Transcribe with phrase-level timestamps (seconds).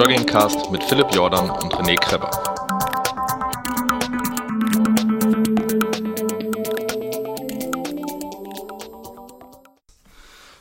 [0.00, 2.30] Joggingcast mit Philipp Jordan und René Kreber.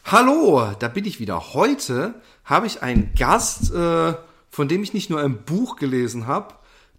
[0.04, 1.54] Hallo, da bin ich wieder.
[1.54, 4.14] Heute habe ich einen Gast, äh,
[4.50, 6.56] von dem ich nicht nur ein Buch gelesen habe,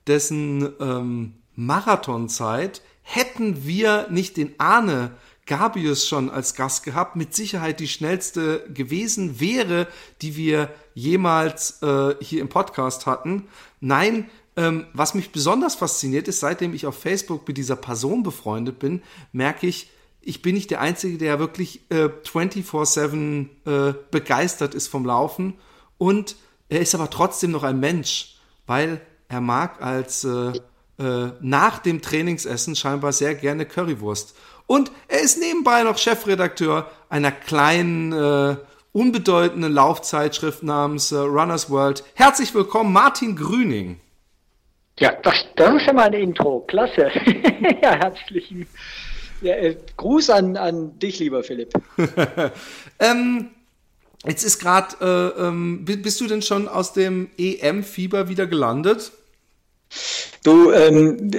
[0.07, 5.11] dessen ähm, Marathonzeit hätten wir nicht den Arne
[5.51, 9.89] Gabius schon als Gast gehabt, mit Sicherheit die schnellste gewesen wäre,
[10.23, 13.49] die wir jemals äh, hier im Podcast hatten.
[13.81, 18.79] Nein, ähm, was mich besonders fasziniert ist, seitdem ich auf Facebook mit dieser Person befreundet
[18.79, 19.03] bin,
[19.33, 25.05] merke ich, ich bin nicht der Einzige, der wirklich äh, 24-7 äh, begeistert ist vom
[25.05, 25.55] Laufen.
[25.99, 26.37] Und
[26.69, 28.37] er ist aber trotzdem noch ein Mensch,
[28.69, 30.53] weil er mag als äh,
[31.01, 34.37] äh, nach dem Trainingsessen scheinbar sehr gerne Currywurst.
[34.71, 38.55] Und er ist nebenbei noch Chefredakteur einer kleinen, äh,
[38.93, 42.05] unbedeutenden Laufzeitschrift namens äh, Runners World.
[42.15, 43.99] Herzlich willkommen, Martin Grüning.
[45.01, 46.61] Ja, das, das ist schon mal ein Intro.
[46.69, 47.11] Klasse.
[47.83, 48.69] ja, herzlichen
[49.41, 51.73] ja, äh, Gruß an, an dich, lieber Philipp.
[53.01, 53.51] ähm,
[54.25, 59.11] jetzt ist gerade, äh, ähm, bist du denn schon aus dem EM-Fieber wieder gelandet?
[60.43, 61.31] Du, ähm,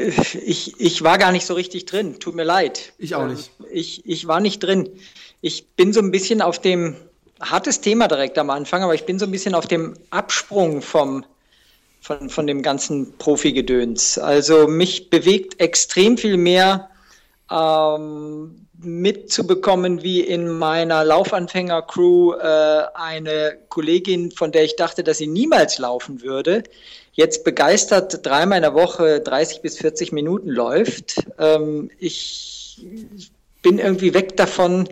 [0.46, 2.20] ich, ich war gar nicht so richtig drin.
[2.20, 2.94] Tut mir leid.
[2.98, 3.52] Ich auch nicht.
[3.60, 4.90] Ähm, ich, ich war nicht drin.
[5.42, 6.96] Ich bin so ein bisschen auf dem,
[7.42, 11.26] hartes Thema direkt am Anfang, aber ich bin so ein bisschen auf dem Absprung vom,
[12.00, 14.18] von, von dem ganzen Profi-Gedöns.
[14.18, 16.90] Also mich bewegt extrem viel mehr
[17.50, 25.28] ähm, mitzubekommen, wie in meiner Laufanfänger-Crew äh, eine Kollegin, von der ich dachte, dass sie
[25.28, 26.64] niemals laufen würde,
[27.14, 31.16] jetzt begeistert dreimal in der Woche 30 bis 40 Minuten läuft.
[31.38, 32.86] Ähm, ich
[33.62, 34.88] bin irgendwie weg davon,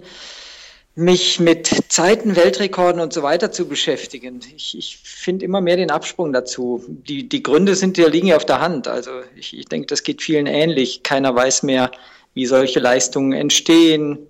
[0.95, 4.41] mich mit Zeiten, Weltrekorden und so weiter zu beschäftigen.
[4.55, 6.83] Ich, ich finde immer mehr den Absprung dazu.
[6.87, 8.87] Die, die Gründe sind ja liegen ja auf der Hand.
[8.87, 11.03] Also ich, ich denke, das geht vielen ähnlich.
[11.03, 11.91] Keiner weiß mehr,
[12.33, 14.27] wie solche Leistungen entstehen.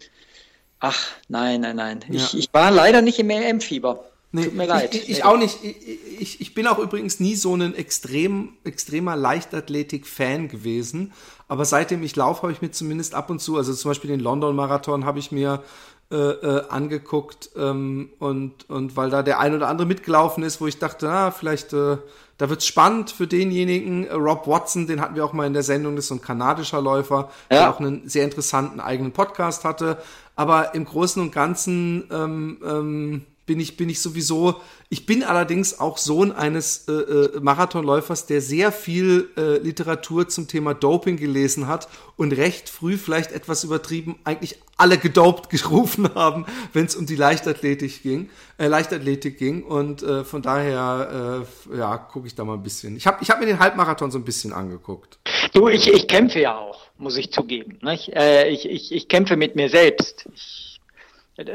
[0.79, 2.05] Ach, nein, nein, nein.
[2.07, 2.17] Ja.
[2.17, 4.08] Ich, ich war leider nicht im EM-Fieber.
[4.31, 4.93] Nee, Tut mir leid.
[4.93, 5.57] Ich, ich auch nicht.
[5.63, 11.13] Ich, ich bin auch übrigens nie so ein extrem, extremer Leichtathletik-Fan gewesen.
[11.47, 14.19] Aber seitdem ich laufe, habe ich mir zumindest ab und zu, also zum Beispiel den
[14.19, 15.63] London-Marathon habe ich mir
[16.11, 20.65] äh, äh, angeguckt ähm, und, und weil da der ein oder andere mitgelaufen ist, wo
[20.65, 21.97] ich dachte, na, vielleicht, äh,
[22.39, 24.09] da wird's spannend für denjenigen.
[24.09, 26.81] Rob Watson, den hatten wir auch mal in der Sendung, das ist so ein kanadischer
[26.81, 27.57] Läufer, ja.
[27.57, 29.97] der auch einen sehr interessanten eigenen Podcast hatte.
[30.35, 35.79] Aber im Großen und Ganzen ähm, ähm, bin ich, bin ich sowieso, ich bin allerdings
[35.79, 41.65] auch Sohn eines äh, äh, Marathonläufers, der sehr viel äh, Literatur zum Thema Doping gelesen
[41.65, 47.07] hat und recht früh vielleicht etwas übertrieben eigentlich alle gedopt gerufen haben, wenn es um
[47.07, 48.29] die Leichtathletik ging,
[48.59, 51.43] äh, Leichtathletik ging und äh, von daher
[51.73, 52.95] äh, ja, gucke ich da mal ein bisschen.
[52.97, 55.17] Ich habe ich hab mir den Halbmarathon so ein bisschen angeguckt.
[55.53, 57.79] Du, ich, ich kämpfe ja auch, muss ich zugeben.
[57.81, 58.09] Nicht?
[58.09, 60.27] Äh, ich, ich, ich kämpfe mit mir selbst.
[60.35, 60.78] Ich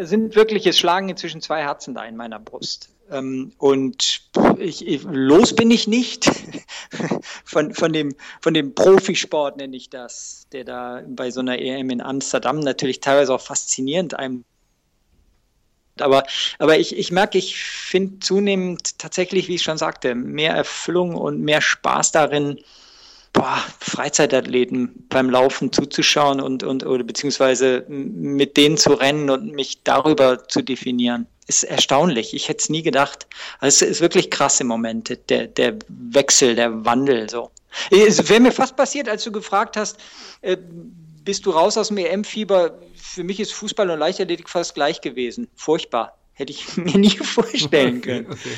[0.02, 2.90] sind wirklich, es schlagen inzwischen zwei Herzen da in meiner Brust.
[3.10, 4.22] Ähm, und
[4.58, 6.30] ich, ich, los bin ich nicht
[7.44, 11.90] von, von, dem, von dem Profisport, nenne ich das, der da bei so einer EM
[11.90, 14.44] in Amsterdam natürlich teilweise auch faszinierend einem
[16.00, 16.24] aber,
[16.58, 21.40] aber ich, ich merke, ich finde zunehmend tatsächlich, wie ich schon sagte, mehr Erfüllung und
[21.40, 22.58] mehr Spaß darin,
[23.34, 29.82] boah, Freizeitathleten beim Laufen zuzuschauen und, und oder beziehungsweise mit denen zu rennen und mich
[29.82, 31.26] darüber zu definieren.
[31.46, 32.32] Ist erstaunlich.
[32.32, 33.26] Ich hätte es nie gedacht.
[33.58, 37.50] Also es ist wirklich krasse Momente, der, der Wechsel, der Wandel so.
[37.90, 39.98] Es wäre mir fast passiert, als du gefragt hast,
[40.40, 40.56] äh,
[41.24, 42.78] bist du raus aus dem EM-Fieber?
[42.94, 45.48] Für mich ist Fußball und Leichtathletik fast gleich gewesen.
[45.56, 46.16] Furchtbar.
[46.32, 48.26] Hätte ich mir nie vorstellen können.
[48.26, 48.56] Okay, okay.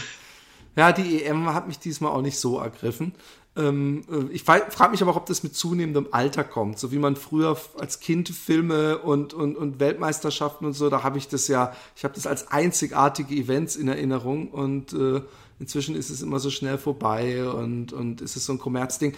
[0.76, 3.14] Ja, die EM hat mich diesmal auch nicht so ergriffen.
[3.56, 6.78] Ähm, äh, ich frage mich aber auch, ob das mit zunehmendem Alter kommt.
[6.78, 11.18] So wie man früher als Kind Filme und, und, und Weltmeisterschaften und so, da habe
[11.18, 15.22] ich das ja, ich habe das als einzigartige Events in Erinnerung und äh,
[15.58, 19.14] inzwischen ist es immer so schnell vorbei und, und ist es so ein Kommerzding.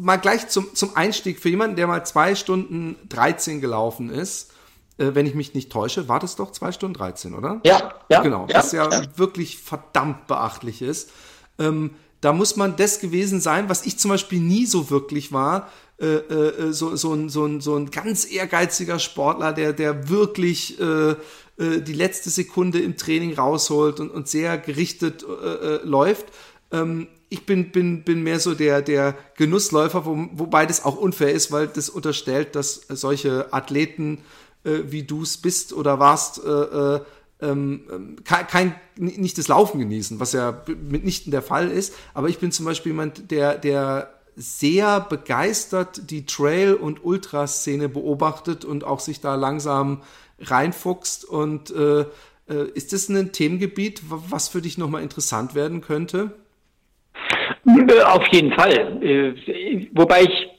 [0.00, 4.52] Mal gleich zum, zum Einstieg für jemanden, der mal zwei Stunden 13 gelaufen ist,
[4.96, 7.60] äh, wenn ich mich nicht täusche, war das doch zwei Stunden 13, oder?
[7.64, 8.22] Ja, ja.
[8.22, 11.10] Genau, ja, was ja, ja, wirklich verdammt beachtlich ist.
[11.58, 11.90] Ähm,
[12.24, 15.70] da muss man das gewesen sein, was ich zum Beispiel nie so wirklich war.
[16.00, 20.80] Äh, äh, so, so, ein, so, ein, so ein ganz ehrgeiziger Sportler, der, der wirklich
[20.80, 26.24] äh, äh, die letzte Sekunde im Training rausholt und, und sehr gerichtet äh, äh, läuft.
[26.72, 31.32] Ähm, ich bin, bin, bin mehr so der, der Genussläufer, wo, wobei das auch unfair
[31.32, 34.18] ist, weil das unterstellt, dass solche Athleten,
[34.62, 36.40] wie du es bist oder warst,
[37.44, 41.94] ähm, kein, kein, nicht das Laufen genießen, was ja mitnichten der Fall ist.
[42.14, 48.64] Aber ich bin zum Beispiel jemand, der, der sehr begeistert die Trail- und Ultraszene beobachtet
[48.64, 50.02] und auch sich da langsam
[50.40, 51.24] reinfuchst.
[51.24, 56.32] Und äh, äh, ist das ein Themengebiet, was für dich nochmal interessant werden könnte?
[58.04, 59.02] Auf jeden Fall.
[59.02, 60.53] Äh, wobei ich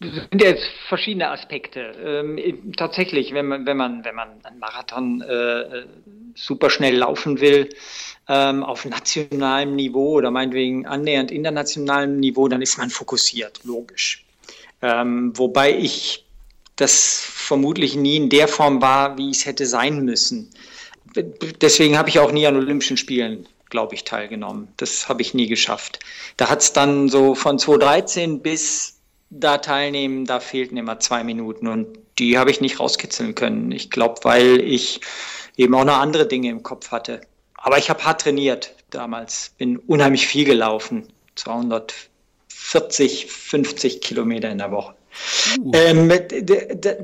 [0.00, 1.80] sind jetzt verschiedene Aspekte.
[2.04, 5.86] Ähm, tatsächlich, wenn man, wenn man, wenn man einen Marathon äh,
[6.34, 7.68] super schnell laufen will,
[8.28, 14.24] ähm, auf nationalem Niveau oder meinetwegen annähernd internationalem Niveau, dann ist man fokussiert, logisch.
[14.82, 16.24] Ähm, wobei ich
[16.76, 20.50] das vermutlich nie in der Form war, wie es hätte sein müssen.
[21.60, 24.68] Deswegen habe ich auch nie an Olympischen Spielen, glaube ich, teilgenommen.
[24.76, 25.98] Das habe ich nie geschafft.
[26.36, 28.97] Da hat es dann so von 2013 bis
[29.30, 33.70] da teilnehmen, da fehlten immer zwei Minuten und die habe ich nicht rauskitzeln können.
[33.72, 35.00] Ich glaube, weil ich
[35.56, 37.20] eben auch noch andere Dinge im Kopf hatte.
[37.54, 44.70] Aber ich habe hart trainiert damals, bin unheimlich viel gelaufen, 240, 50 Kilometer in der
[44.70, 44.94] Woche.
[45.58, 45.72] Uh.
[45.74, 46.12] Ähm,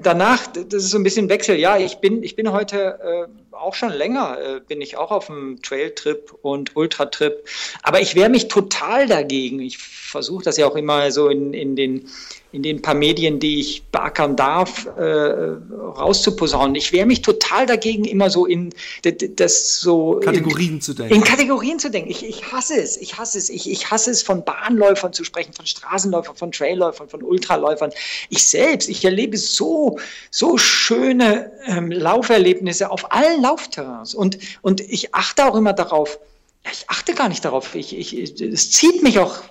[0.03, 1.57] danach, das ist so ein bisschen Wechsel.
[1.57, 5.27] Ja, ich bin, ich bin heute äh, auch schon länger, äh, bin ich auch auf
[5.27, 7.45] dem Trail-Trip und Ultra-Trip.
[7.83, 9.61] Aber ich wehre mich total dagegen.
[9.61, 12.09] Ich versuche das ja auch immer so in, in den
[12.55, 16.77] in den paar Medien, die ich beackern darf, äh, rauszuposaunen.
[16.77, 18.71] Ich wehre mich total dagegen, immer so in
[19.03, 21.15] das so Kategorien in, zu denken.
[21.15, 22.11] In Kategorien zu denken.
[22.11, 22.97] Ich, ich hasse es.
[22.97, 23.51] Ich hasse es.
[23.51, 27.91] Ich, ich hasse es, von Bahnläufern zu sprechen, von Straßenläufern, von Trailläufern, von Ultraläufern.
[28.29, 29.99] Ich selbst, ich erlebe so,
[30.31, 34.15] so schöne ähm, Lauferlebnisse auf allen Laufterrains.
[34.15, 36.21] Und, und ich achte auch immer darauf,
[36.71, 37.75] ich achte gar nicht darauf.
[37.75, 39.43] Ich, ich, es zieht mich auch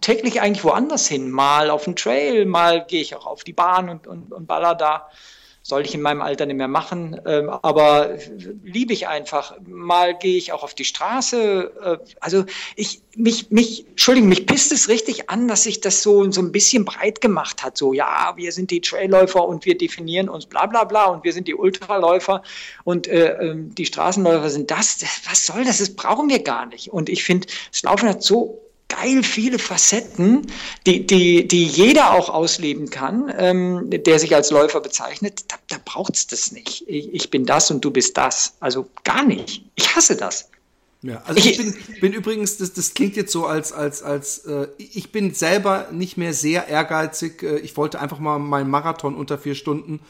[0.00, 1.30] täglich eigentlich woanders hin.
[1.30, 4.74] Mal auf den Trail, mal gehe ich auch auf die Bahn und, und, und baller
[4.74, 5.10] da
[5.62, 8.16] sollte ich in meinem Alter nicht mehr machen, ähm, aber
[8.64, 9.54] liebe ich einfach.
[9.66, 11.70] Mal gehe ich auch auf die Straße.
[11.82, 12.44] Äh, also
[12.76, 16.50] ich, mich, mich, Entschuldigung, mich pisst es richtig an, dass sich das so, so ein
[16.50, 17.76] bisschen breit gemacht hat.
[17.76, 21.32] So, ja, wir sind die Trailläufer und wir definieren uns bla bla bla und wir
[21.32, 22.42] sind die Ultraläufer
[22.84, 25.04] und äh, ähm, die Straßenläufer sind das.
[25.28, 25.78] Was soll das?
[25.78, 26.88] Das brauchen wir gar nicht.
[26.88, 28.60] Und ich finde, das Laufen hat so
[28.90, 30.46] geil viele Facetten,
[30.86, 35.44] die, die, die jeder auch ausleben kann, ähm, der sich als Läufer bezeichnet.
[35.48, 36.84] Da, da braucht es das nicht.
[36.86, 38.54] Ich, ich bin das und du bist das.
[38.60, 39.64] Also gar nicht.
[39.76, 40.50] Ich hasse das.
[41.02, 44.40] Ja, also ich, ich bin, bin, übrigens, das, das klingt jetzt so als, als, als
[44.40, 47.42] äh, ich bin selber nicht mehr sehr ehrgeizig.
[47.42, 50.00] Äh, ich wollte einfach mal meinen Marathon unter vier Stunden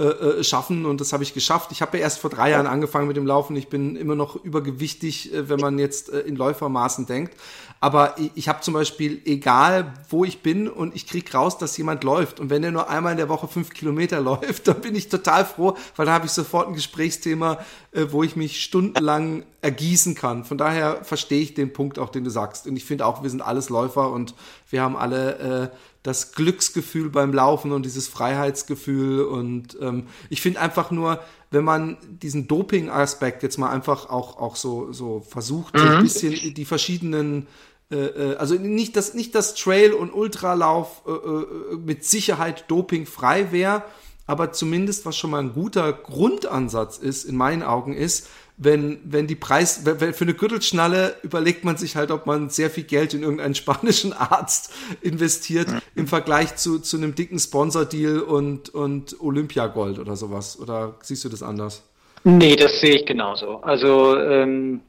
[0.00, 1.72] äh, äh, schaffen und das habe ich geschafft.
[1.72, 3.56] Ich habe ja erst vor drei Jahren angefangen mit dem Laufen.
[3.56, 7.34] Ich bin immer noch übergewichtig, äh, wenn man jetzt äh, in Läufermaßen denkt.
[7.80, 11.76] Aber ich, ich habe zum Beispiel, egal wo ich bin und ich krieg raus, dass
[11.76, 14.94] jemand läuft und wenn der nur einmal in der Woche fünf Kilometer läuft, dann bin
[14.94, 17.58] ich total froh, weil da habe ich sofort ein Gesprächsthema,
[17.90, 20.44] äh, wo ich mich stundenlang ergießen kann.
[20.44, 22.68] Von daher verstehe ich den Punkt auch, den du sagst.
[22.68, 24.36] Und ich finde auch, wir sind alles Läufer und
[24.70, 29.22] wir haben alle das Glücksgefühl beim Laufen und dieses Freiheitsgefühl.
[29.22, 34.56] Und ähm, ich finde einfach nur, wenn man diesen Doping-Aspekt jetzt mal einfach auch, auch
[34.56, 35.78] so, so versucht, mhm.
[35.78, 37.46] so ein bisschen die verschiedenen
[37.90, 43.50] äh, äh, also nicht, dass nicht das Trail- und Ultralauf äh, äh, mit Sicherheit dopingfrei
[43.50, 43.82] wäre,
[44.26, 49.28] aber zumindest was schon mal ein guter Grundansatz ist, in meinen Augen ist, wenn, wenn
[49.28, 53.14] die Preis, wenn, für eine Gürtelschnalle überlegt man sich halt, ob man sehr viel Geld
[53.14, 59.98] in irgendeinen spanischen Arzt investiert im Vergleich zu, zu einem dicken Sponsor-Deal und, und Olympiagold
[59.98, 60.58] oder sowas.
[60.60, 61.84] Oder siehst du das anders?
[62.24, 63.58] Nee, das sehe ich genauso.
[63.62, 64.80] Also ähm,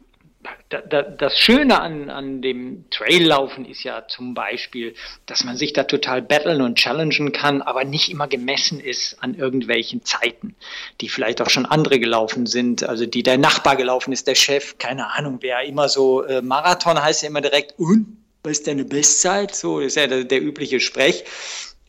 [0.70, 4.94] das Schöne an, an dem Traillaufen ist ja zum Beispiel,
[5.26, 9.36] dass man sich da total battlen und challengen kann, aber nicht immer gemessen ist an
[9.36, 10.56] irgendwelchen Zeiten,
[11.02, 14.78] die vielleicht auch schon andere gelaufen sind, also die der Nachbar gelaufen ist, der Chef,
[14.78, 18.86] keine Ahnung, wer immer so, äh, Marathon heißt ja immer direkt, und, was ist deine
[18.86, 19.54] Bestzeit?
[19.54, 21.26] So ist ja der, der übliche Sprech.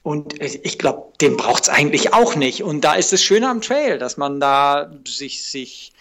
[0.03, 2.63] Und ich glaube, den braucht es eigentlich auch nicht.
[2.63, 5.93] Und da ist es Schöne am Trail, dass man da sich, sich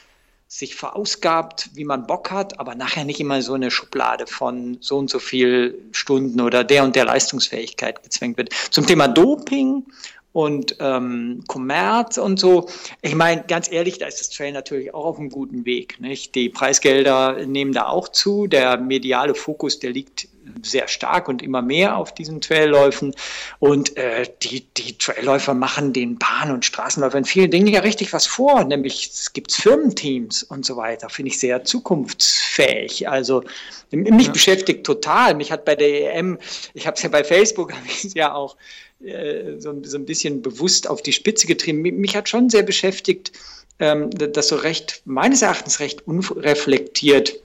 [0.52, 4.98] sich verausgabt, wie man Bock hat, aber nachher nicht immer so eine Schublade von so
[4.98, 8.52] und so viel Stunden oder der und der Leistungsfähigkeit gezwängt wird.
[8.72, 9.86] Zum Thema Doping
[10.32, 12.68] und ähm, Kommerz und so.
[13.02, 16.00] Ich meine, ganz ehrlich, da ist das Trail natürlich auch auf einem guten Weg.
[16.00, 16.36] Nicht?
[16.36, 18.48] Die Preisgelder nehmen da auch zu.
[18.48, 20.28] Der mediale Fokus, der liegt
[20.64, 23.16] sehr stark und immer mehr auf diesen Trailläufen.
[23.60, 28.26] Und äh, die, die Trailläufer machen den Bahn- und Straßenläufern vielen Dingen ja richtig was
[28.26, 28.64] vor.
[28.64, 31.10] Nämlich es gibt Firmenteams und so weiter.
[31.10, 33.10] Finde ich sehr zukunftsfähig.
[33.10, 33.44] Also
[33.92, 34.32] mich ja.
[34.32, 35.36] beschäftigt total.
[35.36, 36.38] Mich hat bei der EM,
[36.74, 38.56] ich habe es ja bei Facebook, habe ich es ja auch
[39.04, 41.82] äh, so, ein bisschen bewusst auf die Spitze getrieben.
[41.82, 43.32] Mich hat schon sehr beschäftigt,
[43.80, 47.40] ähm, das so recht, meines Erachtens recht unreflektiert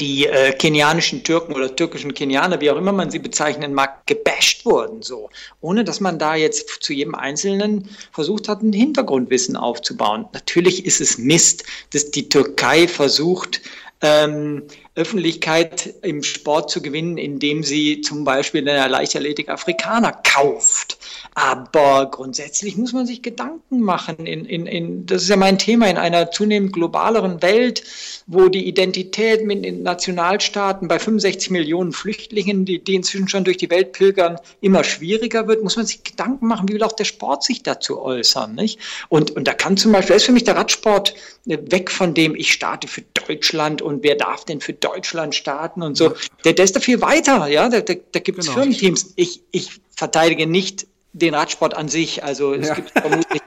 [0.00, 4.64] die äh, kenianischen Türken oder türkischen Kenianer, wie auch immer man sie bezeichnen mag, gebasht
[4.64, 5.28] wurden, so,
[5.60, 10.26] ohne dass man da jetzt zu jedem Einzelnen versucht hat, ein Hintergrundwissen aufzubauen.
[10.32, 13.60] Natürlich ist es Mist, dass die Türkei versucht,
[14.00, 14.62] ähm,
[14.94, 20.98] Öffentlichkeit im Sport zu gewinnen, indem sie zum Beispiel in der Leichtathletik Afrikaner kauft.
[21.34, 24.26] Aber grundsätzlich muss man sich Gedanken machen.
[24.26, 27.84] In, in, in, das ist ja mein Thema in einer zunehmend globaleren Welt,
[28.26, 33.56] wo die Identität mit den Nationalstaaten bei 65 Millionen Flüchtlingen, die, die inzwischen schon durch
[33.56, 37.04] die Welt pilgern, immer schwieriger wird, muss man sich Gedanken machen, wie will auch der
[37.04, 38.54] Sport sich dazu äußern.
[38.54, 38.78] Nicht?
[39.08, 41.14] Und, und da kann zum Beispiel, ist für mich der Radsport
[41.46, 45.96] weg von dem, ich starte für Deutschland und wer darf denn für Deutschland starten und
[45.96, 46.12] so.
[46.44, 47.70] Der, der ist da viel weiter, ja.
[47.70, 48.58] Da, da, da gibt es genau.
[48.58, 49.14] Firmenteams.
[49.16, 52.24] Ich, ich verteidige nicht den Radsport an sich.
[52.24, 52.74] Also es ja.
[52.74, 53.42] gibt vermutlich.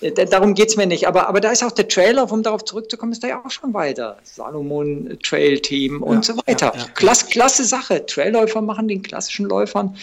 [0.00, 1.08] Äh, darum geht es mir nicht.
[1.08, 3.74] Aber, aber da ist auch der Trailer, um darauf zurückzukommen, ist da ja auch schon
[3.74, 4.18] weiter.
[4.22, 6.72] Salomon Trail Team und ja, so weiter.
[6.76, 8.06] Ja, Klasse, klasse Sache.
[8.06, 9.96] Trailläufer machen den klassischen Läufern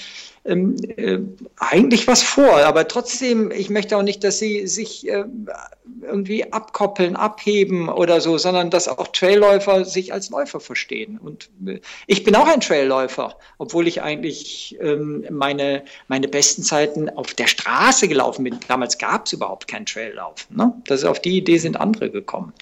[0.46, 1.20] ähm, äh,
[1.58, 2.58] eigentlich was vor.
[2.58, 5.26] Aber trotzdem, ich möchte auch nicht, dass sie sich äh,
[6.02, 11.18] irgendwie abkoppeln, abheben oder so, sondern dass auch Trailläufer sich als Läufer verstehen.
[11.18, 17.10] Und äh, ich bin auch ein Trailläufer, obwohl ich eigentlich ähm, meine, meine besten Zeiten
[17.10, 18.60] auf der Straße gelaufen bin.
[18.68, 20.48] Damals gab es überhaupt kein Traillauf.
[20.50, 20.74] Ne?
[20.88, 22.54] Das auf die Idee sind andere gekommen.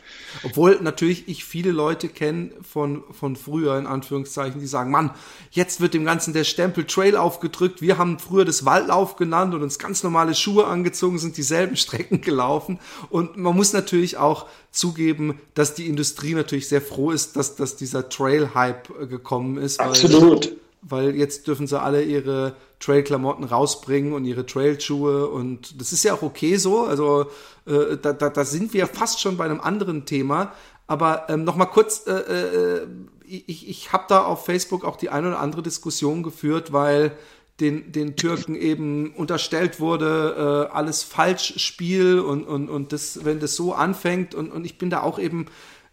[0.44, 5.12] Obwohl natürlich ich viele Leute kenne von, von früher, in Anführungszeichen, die sagen, Mann,
[5.52, 7.82] jetzt wird dem Ganzen der Stempel Trail aufgedrückt.
[7.82, 12.22] Wir haben früher das Waldlauf genannt und uns ganz normale Schuhe angezogen, sind dieselben Strecken
[12.22, 12.80] gelaufen.
[13.14, 17.76] Und man muss natürlich auch zugeben, dass die Industrie natürlich sehr froh ist, dass, dass
[17.76, 19.80] dieser Trail-Hype gekommen ist.
[19.80, 20.56] Absolut.
[20.82, 26.16] Weil jetzt dürfen sie alle ihre Trail-Klamotten rausbringen und ihre Trail-Schuhe und das ist ja
[26.16, 26.86] auch okay so.
[26.86, 27.28] Also
[27.68, 30.52] äh, da, da, da sind wir fast schon bei einem anderen Thema.
[30.88, 32.88] Aber ähm, noch mal kurz, äh, äh,
[33.28, 37.16] ich, ich habe da auf Facebook auch die eine oder andere Diskussion geführt, weil
[37.64, 43.56] den, den Türken eben unterstellt wurde, äh, alles Falschspiel und, und, und das, wenn das
[43.56, 45.46] so anfängt und, und ich bin da auch eben,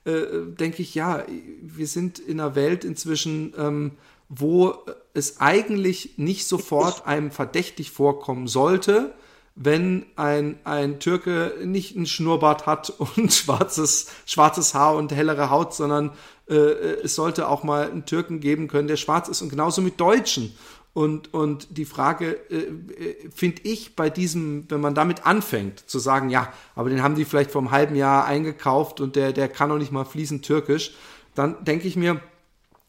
[0.05, 0.23] äh,
[0.59, 1.23] denke ich, ja,
[1.63, 3.93] wir sind in einer Welt inzwischen, ähm,
[4.29, 4.75] wo
[5.15, 9.15] es eigentlich nicht sofort einem verdächtig vorkommen sollte,
[9.55, 15.75] wenn ein, ein Türke nicht ein Schnurrbart hat und schwarzes, schwarzes Haar und hellere Haut,
[15.75, 16.13] sondern
[16.49, 20.01] äh, es sollte auch mal einen Türken geben können, der schwarz ist und genauso mit
[20.01, 20.53] Deutschen.
[20.93, 25.99] Und, und die Frage äh, äh finde ich bei diesem, wenn man damit anfängt, zu
[26.01, 29.49] sagen, ja, aber den haben die vielleicht vor einem halben Jahr eingekauft und der, der
[29.49, 30.95] kann noch nicht mal fließend Türkisch,
[31.35, 32.21] dann denke ich mir,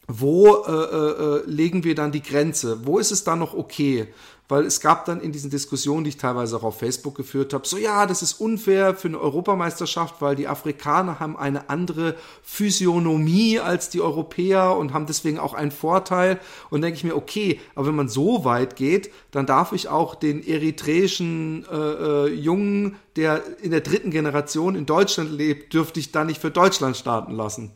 [0.08, 2.84] wo äh, äh, äh legen wir dann die Grenze?
[2.84, 4.08] Wo ist es dann noch okay?
[4.48, 7.66] Weil es gab dann in diesen Diskussionen, die ich teilweise auch auf Facebook geführt habe,
[7.66, 13.60] so ja, das ist unfair für eine Europameisterschaft, weil die Afrikaner haben eine andere Physiognomie
[13.60, 16.38] als die Europäer und haben deswegen auch einen Vorteil.
[16.70, 20.14] Und denke ich mir, okay, aber wenn man so weit geht, dann darf ich auch
[20.14, 26.12] den eritreischen äh, äh, Jungen, der in der dritten Generation in Deutschland lebt, dürfte ich
[26.12, 27.72] dann nicht für Deutschland starten lassen.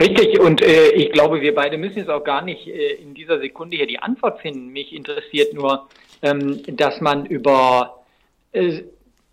[0.00, 3.38] Richtig, und äh, ich glaube, wir beide müssen jetzt auch gar nicht äh, in dieser
[3.38, 4.68] Sekunde hier die Antwort finden.
[4.68, 5.88] Mich interessiert nur,
[6.22, 8.02] ähm, dass man über
[8.52, 8.82] äh,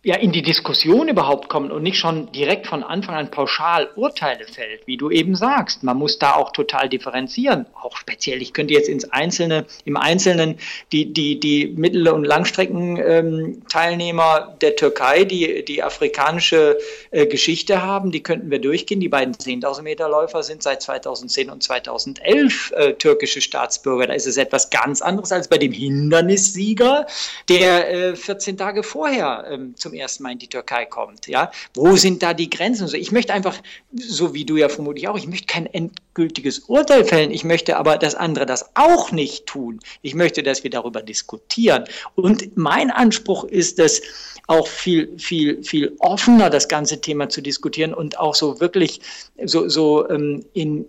[0.07, 4.47] ja in die Diskussion überhaupt kommt und nicht schon direkt von Anfang an pauschal Urteile
[4.47, 5.83] fällt, wie du eben sagst.
[5.83, 7.65] Man muss da auch total differenzieren.
[7.81, 10.59] Auch speziell, ich könnte jetzt ins Einzelne, im Einzelnen
[10.93, 16.77] die, die, die Mittel- und Langstreckenteilnehmer ähm, der Türkei, die die afrikanische
[17.11, 19.01] äh, Geschichte haben, die könnten wir durchgehen.
[19.01, 24.07] Die beiden 10.000 Meter Läufer sind seit 2010 und 2011 äh, türkische Staatsbürger.
[24.07, 27.07] Da ist es etwas ganz anderes als bei dem Hindernissieger,
[27.49, 31.27] der äh, 14 Tage vorher ähm, zum ersten Mal in die Türkei kommt.
[31.27, 31.51] Ja?
[31.73, 32.87] Wo sind da die Grenzen?
[32.95, 33.57] Ich möchte einfach,
[33.93, 37.31] so wie du ja vermutlich auch, ich möchte kein endgültiges Urteil fällen.
[37.31, 39.79] Ich möchte aber, dass andere das auch nicht tun.
[40.01, 41.85] Ich möchte, dass wir darüber diskutieren.
[42.15, 44.01] Und mein Anspruch ist es,
[44.47, 49.01] auch viel, viel, viel offener das ganze Thema zu diskutieren und auch so wirklich
[49.43, 50.85] so, so ähm, in,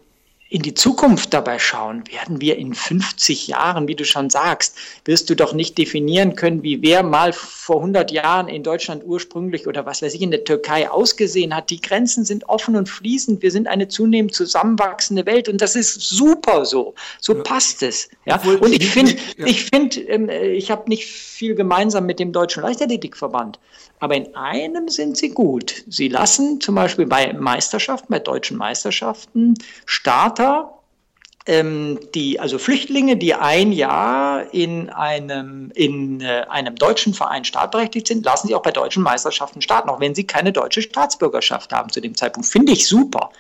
[0.51, 5.29] in die Zukunft dabei schauen, werden wir in 50 Jahren, wie du schon sagst, wirst
[5.29, 9.85] du doch nicht definieren können, wie wer mal vor 100 Jahren in Deutschland ursprünglich oder
[9.85, 11.69] was weiß ich in der Türkei ausgesehen hat.
[11.69, 13.43] Die Grenzen sind offen und fließend.
[13.43, 16.95] Wir sind eine zunehmend zusammenwachsende Welt und das ist super so.
[17.21, 17.43] So ja.
[17.43, 18.09] passt es.
[18.25, 18.41] Ja?
[18.43, 23.59] Und ich finde, ich finde, ähm, ich habe nicht viel gemeinsam mit dem Deutschen Leichtathletikverband.
[24.01, 25.83] Aber in einem sind sie gut.
[25.89, 29.55] Sie lassen zum Beispiel bei Meisterschaften, bei deutschen Meisterschaften,
[29.87, 30.78] Starter
[31.49, 38.07] ähm, die, also Flüchtlinge, die ein Jahr in einem, in äh, einem deutschen Verein startberechtigt
[38.07, 41.91] sind, lassen sie auch bei deutschen Meisterschaften starten, auch wenn sie keine deutsche Staatsbürgerschaft haben
[41.91, 42.47] zu dem Zeitpunkt.
[42.47, 43.31] Finde ich super.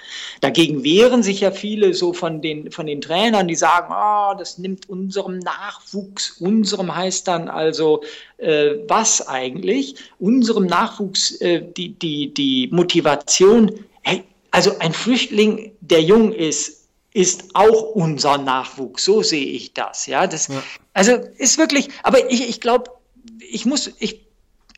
[0.40, 4.56] Dagegen wehren sich ja viele so von den, von den Trainern, die sagen, oh, das
[4.56, 8.02] nimmt unserem Nachwuchs, unserem heißt dann also
[8.38, 16.00] äh, was eigentlich, unserem Nachwuchs äh, die, die, die Motivation, hey, also ein Flüchtling, der
[16.00, 16.77] jung ist,
[17.18, 19.04] ist auch unser Nachwuchs.
[19.04, 20.06] So sehe ich das.
[20.06, 20.62] Ja, das, ja.
[20.94, 22.92] also ist wirklich, aber ich, ich glaube,
[23.40, 24.20] ich muss, ich,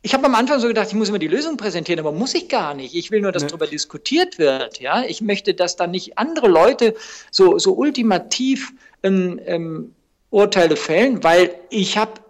[0.01, 2.49] ich habe am Anfang so gedacht, ich muss immer die Lösung präsentieren, aber muss ich
[2.49, 2.95] gar nicht.
[2.95, 3.51] Ich will nur, dass nee.
[3.51, 4.81] darüber diskutiert wird.
[4.81, 6.95] Ja, ich möchte, dass dann nicht andere Leute
[7.31, 9.95] so, so ultimativ ähm, ähm,
[10.31, 12.23] Urteile fällen, weil ich habe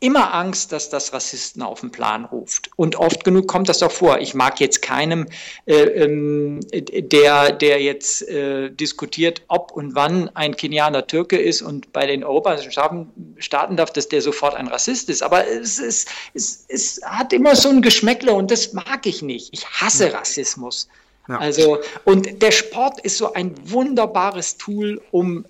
[0.00, 2.70] immer Angst, dass das Rassisten auf den Plan ruft.
[2.76, 4.18] Und oft genug kommt das doch vor.
[4.18, 5.26] Ich mag jetzt keinem,
[5.66, 11.92] äh, ähm, der, der jetzt äh, diskutiert, ob und wann ein Kenianer Türke ist und
[11.92, 15.22] bei den europäischen Staaten starten darf, dass der sofort ein Rassist ist.
[15.22, 19.50] Aber es, es, es, es hat immer so ein Geschmäckle und das mag ich nicht.
[19.52, 20.88] Ich hasse Rassismus.
[21.28, 21.38] Ja.
[21.38, 25.46] Also, und der Sport ist so ein wunderbares Tool, um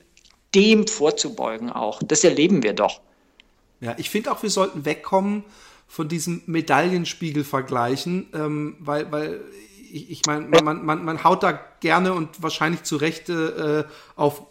[0.54, 2.00] dem vorzubeugen auch.
[2.04, 3.00] Das erleben wir doch.
[3.84, 5.44] Ja, ich finde auch, wir sollten wegkommen
[5.86, 9.40] von diesem Medaillenspiegel vergleichen, ähm, weil, weil
[9.92, 13.84] ich, ich meine, man, man, man haut da gerne und wahrscheinlich zu Recht äh,
[14.16, 14.42] auf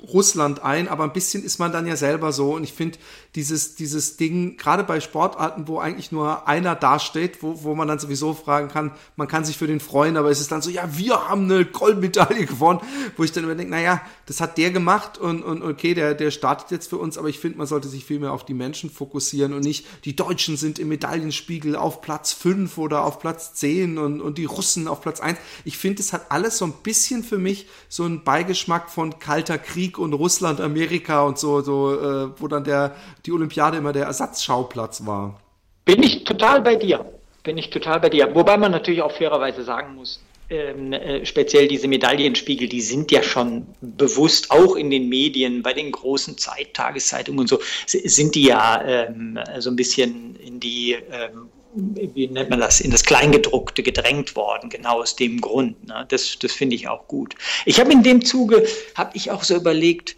[0.00, 2.54] Russland ein, aber ein bisschen ist man dann ja selber so.
[2.54, 2.98] Und ich finde
[3.34, 7.98] dieses, dieses Ding, gerade bei Sportarten, wo eigentlich nur einer dasteht, wo, wo man dann
[7.98, 10.98] sowieso fragen kann, man kann sich für den freuen, aber es ist dann so, ja,
[10.98, 12.80] wir haben eine Goldmedaille gewonnen,
[13.16, 16.30] wo ich dann immer denke, naja, das hat der gemacht und, und okay, der, der
[16.30, 18.90] startet jetzt für uns, aber ich finde, man sollte sich viel mehr auf die Menschen
[18.90, 23.96] fokussieren und nicht, die Deutschen sind im Medaillenspiegel auf Platz 5 oder auf Platz 10
[23.96, 25.38] und, und die Russen auf Platz 1.
[25.64, 29.56] Ich finde, es hat alles so ein bisschen für mich so einen Beigeschmack von kalter
[29.56, 32.94] Krieg und Russland, Amerika und so, so äh, wo dann der,
[33.26, 35.40] die Olympiade immer der Ersatzschauplatz war.
[35.84, 37.04] Bin ich total bei dir.
[37.42, 38.34] Bin ich total bei dir.
[38.34, 43.22] Wobei man natürlich auch fairerweise sagen muss, ähm, äh, speziell diese Medaillenspiegel, die sind ja
[43.22, 48.46] schon bewusst auch in den Medien, bei den großen Zeit, Tageszeitungen und so, sind die
[48.46, 53.82] ja ähm, so ein bisschen in die ähm, wie nennt man das, in das Kleingedruckte
[53.82, 55.88] gedrängt worden, genau aus dem Grund.
[55.88, 56.04] Ne?
[56.08, 57.34] Das, das finde ich auch gut.
[57.64, 60.16] Ich habe in dem Zuge, habe ich auch so überlegt,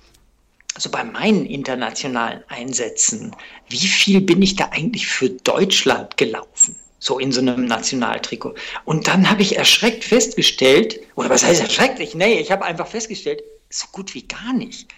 [0.74, 3.34] also bei meinen internationalen Einsätzen,
[3.68, 6.76] wie viel bin ich da eigentlich für Deutschland gelaufen?
[6.98, 8.54] So in so einem Nationaltrikot.
[8.84, 12.00] Und dann habe ich erschreckt festgestellt, oder was heißt erschreckt?
[12.00, 14.88] Ich, nee, ich habe einfach festgestellt, so gut wie gar nicht.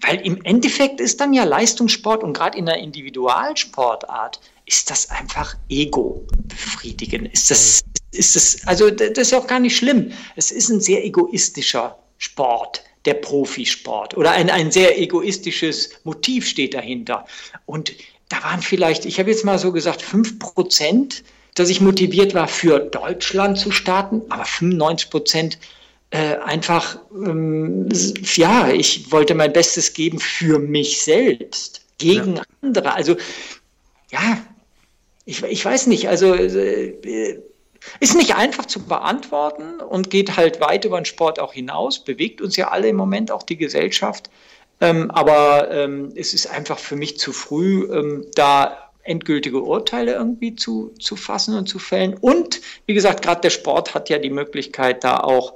[0.00, 5.56] Weil im Endeffekt ist dann ja Leistungssport und gerade in der Individualsportart ist das einfach
[5.68, 7.26] Ego befriedigen.
[7.26, 10.12] Ist das, ist das, also das ist ja auch gar nicht schlimm.
[10.36, 14.16] Es ist ein sehr egoistischer Sport, der Profisport.
[14.16, 17.26] Oder ein, ein sehr egoistisches Motiv steht dahinter.
[17.64, 17.92] Und
[18.28, 21.22] da waren vielleicht, ich habe jetzt mal so gesagt, fünf Prozent,
[21.54, 25.58] dass ich motiviert war, für Deutschland zu starten, aber 95 Prozent
[26.10, 27.88] äh, einfach, ähm,
[28.34, 32.42] ja, ich wollte mein Bestes geben für mich selbst, gegen ja.
[32.62, 32.94] andere.
[32.94, 33.16] Also,
[34.10, 34.38] ja,
[35.24, 37.38] ich, ich weiß nicht, also äh,
[38.00, 42.40] ist nicht einfach zu beantworten und geht halt weit über den Sport auch hinaus, bewegt
[42.40, 44.30] uns ja alle im Moment auch die Gesellschaft.
[44.80, 50.56] Ähm, aber ähm, es ist einfach für mich zu früh, ähm, da endgültige Urteile irgendwie
[50.56, 52.12] zu, zu fassen und zu fällen.
[52.14, 55.54] Und wie gesagt, gerade der Sport hat ja die Möglichkeit, da auch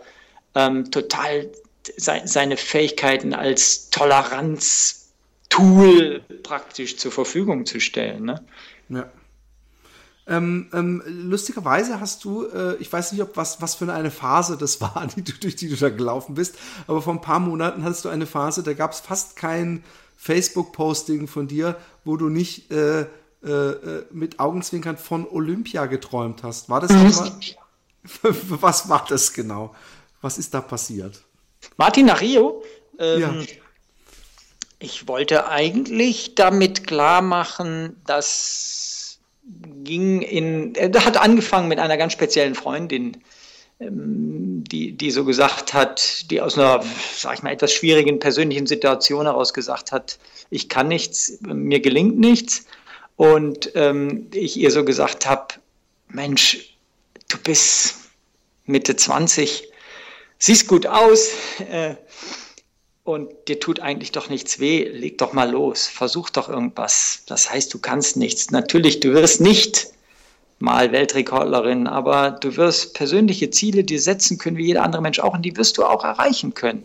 [0.55, 1.51] ähm, total
[1.97, 8.25] se seine Fähigkeiten als Toleranztool praktisch zur Verfügung zu stellen.
[8.25, 8.43] Ne?
[8.89, 9.11] Ja.
[10.31, 14.57] Ähm, ähm, lustigerweise hast du, äh, ich weiß nicht, ob was, was für eine Phase
[14.57, 16.55] das war, die du, durch die du da gelaufen bist,
[16.87, 19.83] aber vor ein paar Monaten hattest du eine Phase, da gab es fast kein
[20.17, 23.07] Facebook-Posting von dir, wo du nicht äh,
[23.43, 26.69] äh, äh mit Augenzwinkern von Olympia geträumt hast.
[26.69, 27.33] War das mhm.
[28.61, 29.75] Was war das genau?
[30.21, 31.23] Was ist da passiert?
[31.77, 32.63] Martin nach Rio?
[32.99, 33.35] Ähm, ja.
[34.79, 38.90] Ich wollte eigentlich damit klar machen, dass
[39.85, 43.17] ging in, er hat angefangen mit einer ganz speziellen Freundin,
[43.81, 46.85] ähm, die, die so gesagt hat, die aus einer,
[47.17, 50.19] sag ich mal, etwas schwierigen persönlichen Situation heraus gesagt hat,
[50.51, 52.67] ich kann nichts, mir gelingt nichts.
[53.17, 55.55] Und ähm, ich ihr so gesagt habe,
[56.09, 56.77] Mensch,
[57.29, 57.97] du bist
[58.67, 59.69] Mitte 20,
[60.39, 61.31] siehst gut aus
[61.71, 61.95] äh,
[63.13, 67.23] und dir tut eigentlich doch nichts weh, leg doch mal los, versuch doch irgendwas.
[67.27, 68.51] Das heißt, du kannst nichts.
[68.51, 69.89] Natürlich, du wirst nicht
[70.59, 75.35] mal Weltrekordlerin, aber du wirst persönliche Ziele dir setzen können, wie jeder andere Mensch auch,
[75.35, 76.85] und die wirst du auch erreichen können.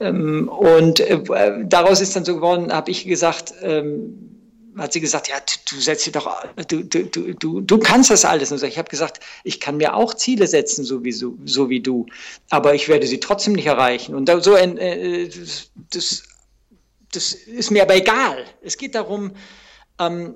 [0.00, 1.20] Ähm, und äh,
[1.64, 4.33] daraus ist dann so geworden, habe ich gesagt, ähm,
[4.78, 5.36] hat sie gesagt, ja,
[5.70, 8.52] du setzt dir doch, du, du, du, du kannst das alles.
[8.52, 11.80] Und ich habe gesagt, ich kann mir auch Ziele setzen, so wie, so, so wie
[11.80, 12.06] du,
[12.50, 14.14] aber ich werde sie trotzdem nicht erreichen.
[14.14, 15.28] Und so äh,
[15.90, 16.22] das,
[17.12, 18.44] das ist mir aber egal.
[18.62, 19.32] Es geht darum,
[19.98, 20.34] ähm,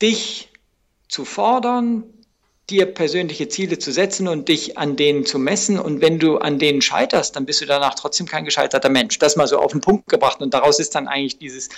[0.00, 0.52] dich
[1.08, 2.04] zu fordern,
[2.70, 5.78] dir persönliche Ziele zu setzen und dich an denen zu messen.
[5.78, 9.18] Und wenn du an denen scheiterst, dann bist du danach trotzdem kein gescheiterter Mensch.
[9.18, 10.40] Das mal so auf den Punkt gebracht.
[10.40, 11.68] Und daraus ist dann eigentlich dieses,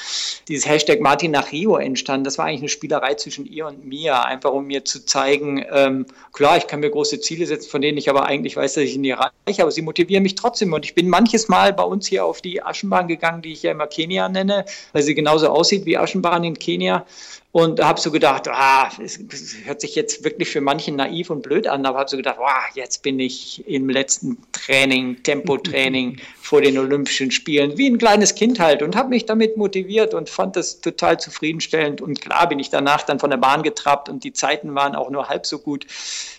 [0.49, 2.25] dieses Hashtag Martin nach Rio entstanden.
[2.25, 6.07] Das war eigentlich eine Spielerei zwischen ihr und mir, einfach um mir zu zeigen, ähm,
[6.33, 8.97] klar, ich kann mir große Ziele setzen, von denen ich aber eigentlich weiß, dass ich
[8.97, 10.73] nie erreiche, aber sie motivieren mich trotzdem.
[10.73, 13.73] Und ich bin manches Mal bei uns hier auf die Aschenbahn gegangen, die ich ja
[13.73, 17.07] immer Kenia nenne, weil sie genauso aussieht wie Aschenbahn in Kenia
[17.53, 19.21] und habe so gedacht, ah, es,
[19.65, 22.65] hört sich jetzt wirklich für manchen naiv und blöd an, aber habe so gedacht, ah,
[22.75, 28.59] jetzt bin ich im letzten Training, Tempotraining vor den Olympischen Spielen, wie ein kleines Kind
[28.59, 32.01] halt und habe mich damit motiviert und fand das total zufriedenstellend.
[32.01, 35.11] Und klar bin ich danach dann von der Bahn getrappt und die Zeiten waren auch
[35.11, 35.87] nur halb so gut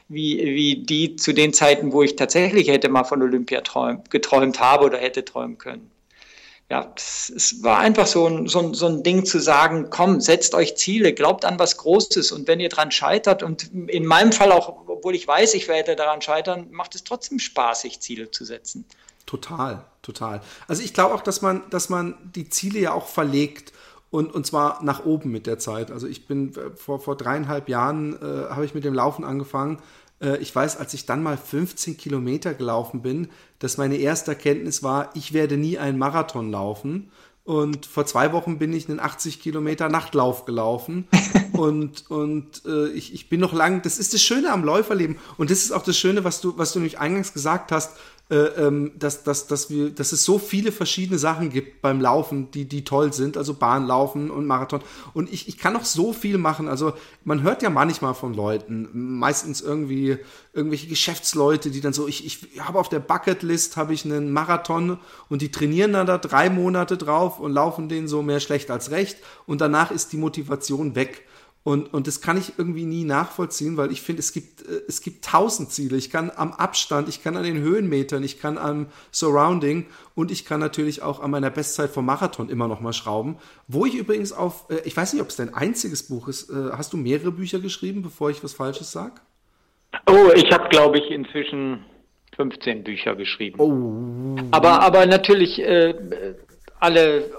[0.09, 4.59] wie, wie die zu den Zeiten, wo ich tatsächlich hätte mal von Olympia träum, geträumt
[4.59, 5.92] habe oder hätte träumen können
[6.69, 10.55] ja, es war einfach so ein, so, ein, so ein Ding zu sagen, komm, setzt
[10.55, 14.51] euch Ziele, glaubt an was Großes und wenn ihr daran scheitert und in meinem Fall
[14.51, 18.45] auch, obwohl ich weiß, ich werde daran scheitern, macht es trotzdem Spaß, sich Ziele zu
[18.45, 18.85] setzen.
[19.25, 20.41] Total, total.
[20.67, 23.71] Also ich glaube auch, dass man, dass man die Ziele ja auch verlegt
[24.09, 25.91] und, und zwar nach oben mit der Zeit.
[25.91, 29.79] Also ich bin äh, vor, vor dreieinhalb Jahren äh, habe ich mit dem Laufen angefangen
[30.23, 33.27] äh, ich weiß, als ich dann mal 15 Kilometer gelaufen bin,
[33.59, 37.11] dass meine erste Erkenntnis war, ich werde nie einen Marathon laufen.
[37.45, 41.07] Und vor zwei Wochen bin ich einen 80 Kilometer Nachtlauf gelaufen.
[41.51, 45.17] und und äh, ich, ich bin noch lang, das ist das Schöne am Läuferleben.
[45.37, 47.97] Und das ist auch das Schöne, was du, was du nämlich eingangs gesagt hast,
[48.29, 52.83] dass, dass, dass, wir, dass es so viele verschiedene Sachen gibt beim Laufen, die, die
[52.83, 54.81] toll sind, also Bahnlaufen und Marathon.
[55.13, 56.67] Und ich, ich kann noch so viel machen.
[56.67, 56.93] Also
[57.25, 60.17] man hört ja manchmal von Leuten, meistens irgendwie
[60.53, 64.99] irgendwelche Geschäftsleute, die dann so, ich, ich habe auf der Bucketlist habe ich einen Marathon
[65.29, 68.89] und die trainieren dann da drei Monate drauf und laufen den so mehr schlecht als
[68.89, 71.27] recht und danach ist die Motivation weg.
[71.63, 75.01] Und, und das kann ich irgendwie nie nachvollziehen, weil ich finde, es gibt, äh, es
[75.01, 75.95] gibt tausend Ziele.
[75.95, 80.43] Ich kann am Abstand, ich kann an den Höhenmetern, ich kann am Surrounding und ich
[80.43, 83.37] kann natürlich auch an meiner Bestzeit vom Marathon immer noch mal schrauben.
[83.69, 86.49] Wo ich übrigens auf, äh, ich weiß nicht, ob es dein einziges Buch ist.
[86.49, 89.21] Äh, hast du mehrere Bücher geschrieben, bevor ich was Falsches sage?
[90.09, 91.85] Oh, ich habe, glaube ich, inzwischen
[92.35, 93.59] 15 Bücher geschrieben.
[93.59, 94.35] Oh.
[94.51, 95.95] Aber, aber natürlich äh,
[96.79, 97.31] alle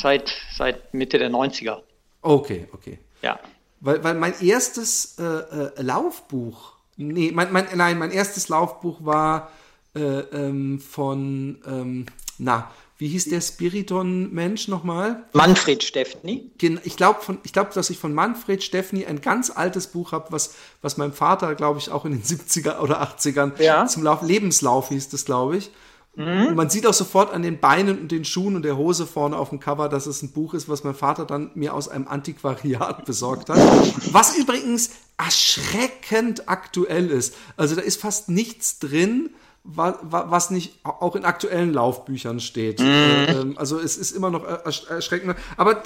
[0.00, 1.78] seit, seit Mitte der 90er.
[2.20, 2.98] Okay, okay.
[3.22, 3.38] Ja.
[3.80, 9.50] Weil, weil mein erstes äh, äh, Laufbuch, nee, mein, mein, nein, mein erstes Laufbuch war
[9.94, 12.06] äh, ähm, von, ähm,
[12.38, 15.22] na, wie hieß der Spiriton-Mensch nochmal?
[15.32, 16.50] Manfred Steffni.
[16.82, 20.96] Ich glaube, glaub, dass ich von Manfred Steffni ein ganz altes Buch habe, was, was
[20.96, 23.86] mein Vater, glaube ich, auch in den 70er oder 80ern ja.
[23.86, 25.70] zum Lauf, Lebenslauf hieß das, glaube ich.
[26.14, 26.48] Mhm.
[26.48, 29.36] Und man sieht auch sofort an den Beinen und den Schuhen und der Hose vorne
[29.36, 32.08] auf dem Cover, dass es ein Buch ist, was mein Vater dann mir aus einem
[32.08, 33.58] Antiquariat besorgt hat.
[34.12, 37.34] Was übrigens erschreckend aktuell ist.
[37.56, 39.30] Also da ist fast nichts drin,
[39.70, 42.80] was nicht auch in aktuellen Laufbüchern steht.
[42.80, 42.86] Mhm.
[42.86, 45.36] Ähm, also es ist immer noch erschreckend.
[45.56, 45.82] Aber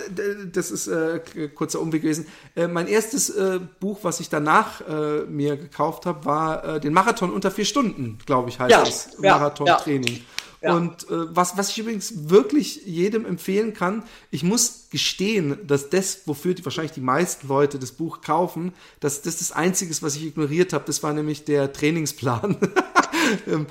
[0.53, 1.21] das ist äh,
[1.55, 2.27] kurzer Umweg gewesen.
[2.55, 6.93] Äh, mein erstes äh, Buch, was ich danach äh, mir gekauft habe, war äh, den
[6.93, 9.09] Marathon unter vier Stunden, glaube ich, heißt ja, es.
[9.21, 10.17] Ja, Marathon-Training.
[10.17, 10.23] Ja.
[10.63, 10.77] Ja.
[10.77, 16.21] Und äh, was, was ich übrigens wirklich jedem empfehlen kann, ich muss gestehen, dass das,
[16.27, 20.15] wofür die, wahrscheinlich die meisten Leute das Buch kaufen, dass das das Einzige ist, was
[20.15, 20.85] ich ignoriert habe.
[20.87, 22.57] Das war nämlich der Trainingsplan.
[23.47, 23.67] Ähm,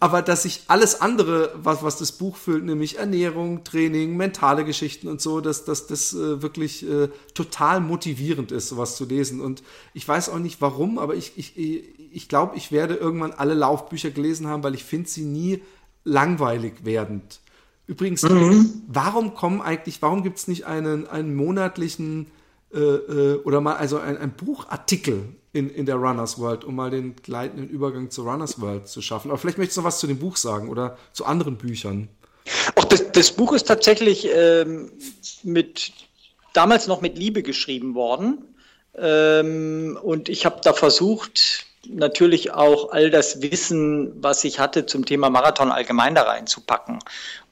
[0.00, 5.08] aber dass ich alles andere, was, was das Buch füllt, nämlich Ernährung, Training, mentale Geschichten
[5.08, 9.40] und so, dass, dass das äh, wirklich äh, total motivierend ist, sowas zu lesen.
[9.40, 9.62] Und
[9.94, 14.10] ich weiß auch nicht warum, aber ich, ich, ich glaube, ich werde irgendwann alle Laufbücher
[14.10, 15.62] gelesen haben, weil ich finde sie nie
[16.04, 17.40] langweilig werdend.
[17.86, 18.82] Übrigens, mhm.
[18.86, 22.26] warum kommen eigentlich, warum gibt es nicht einen, einen monatlichen
[22.72, 26.90] äh, äh, oder mal also ein, ein Buchartikel in, in der Runners World, um mal
[26.90, 29.30] den gleitenden Übergang zur Runners World zu schaffen.
[29.30, 32.08] Aber vielleicht möchtest du noch was zu dem Buch sagen oder zu anderen Büchern.
[32.76, 34.90] Auch das, das Buch ist tatsächlich ähm,
[35.42, 35.92] mit
[36.52, 38.54] damals noch mit Liebe geschrieben worden.
[38.96, 45.04] Ähm, und ich habe da versucht, natürlich auch all das Wissen, was ich hatte zum
[45.04, 46.98] Thema Marathon allgemein da reinzupacken.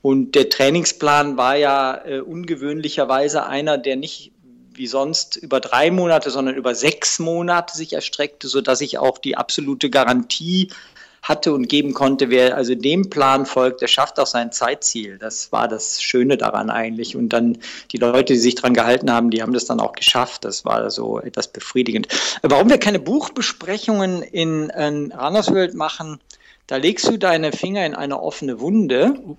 [0.02, 4.32] Und der Trainingsplan war ja äh, ungewöhnlicherweise einer, der nicht
[4.76, 9.36] wie sonst über drei Monate, sondern über sechs Monate sich erstreckte, sodass ich auch die
[9.36, 10.70] absolute Garantie
[11.28, 12.30] hatte und geben konnte.
[12.30, 15.18] Wer also dem Plan folgt, der schafft auch sein Zeitziel.
[15.18, 17.16] Das war das Schöne daran eigentlich.
[17.16, 17.58] Und dann
[17.90, 20.44] die Leute, die sich daran gehalten haben, die haben das dann auch geschafft.
[20.44, 22.08] Das war so etwas befriedigend.
[22.42, 26.20] Warum wir keine Buchbesprechungen in, in Runnersworld machen,
[26.66, 29.14] da legst du deine Finger in eine offene Wunde.
[29.14, 29.36] Ähm,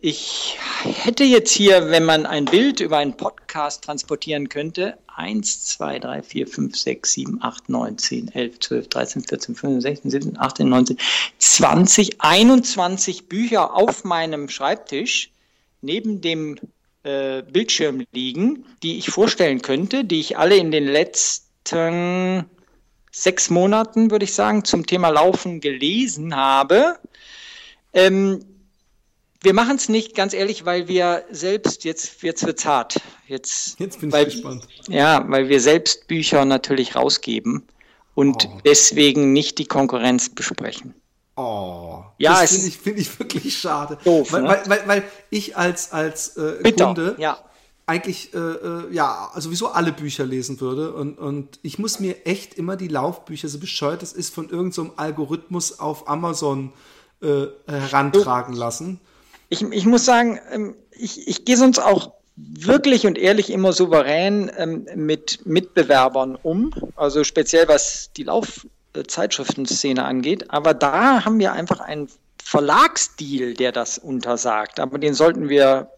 [0.00, 5.98] ich hätte jetzt hier, wenn man ein Bild über einen Podcast transportieren könnte, 1, 2,
[5.98, 10.40] 3, 4, 5, 6, 7, 8, 9, 10, 11, 12, 13, 14, 15, 16, 17,
[10.40, 10.98] 18, 19,
[11.38, 15.30] 20, 21 Bücher auf meinem Schreibtisch
[15.82, 16.56] neben dem
[17.02, 22.46] äh, Bildschirm liegen, die ich vorstellen könnte, die ich alle in den letzten
[23.12, 26.98] sechs Monaten, würde ich sagen, zum Thema Laufen gelesen habe.
[27.92, 28.44] Ähm,
[29.44, 33.00] wir machen es nicht, ganz ehrlich, weil wir selbst, jetzt, jetzt wird es hart.
[33.26, 34.66] Jetzt, jetzt bin ich weil, gespannt.
[34.88, 37.62] Ja, weil wir selbst Bücher natürlich rausgeben
[38.14, 38.60] und oh.
[38.64, 40.94] deswegen nicht die Konkurrenz besprechen.
[41.36, 43.98] Oh, ja, das finde ich, find ich wirklich schade.
[44.04, 44.48] Doof, weil, ne?
[44.48, 47.38] weil, weil, weil ich als, als äh, Kunde ja.
[47.86, 52.54] eigentlich äh, äh, ja sowieso alle Bücher lesen würde und, und ich muss mir echt
[52.54, 56.72] immer die Laufbücher, so bescheuert das ist, von irgendeinem so Algorithmus auf Amazon
[57.20, 59.00] äh, herantragen lassen.
[59.48, 64.50] Ich, ich muss sagen, ähm, ich, ich gehe sonst auch wirklich und ehrlich immer souverän
[64.56, 70.50] ähm, mit Mitbewerbern um, also speziell was die Laufzeitschriftenszene angeht.
[70.50, 72.08] Aber da haben wir einfach einen
[72.42, 74.80] Verlagsdeal, der das untersagt.
[74.80, 75.90] Aber den sollten wir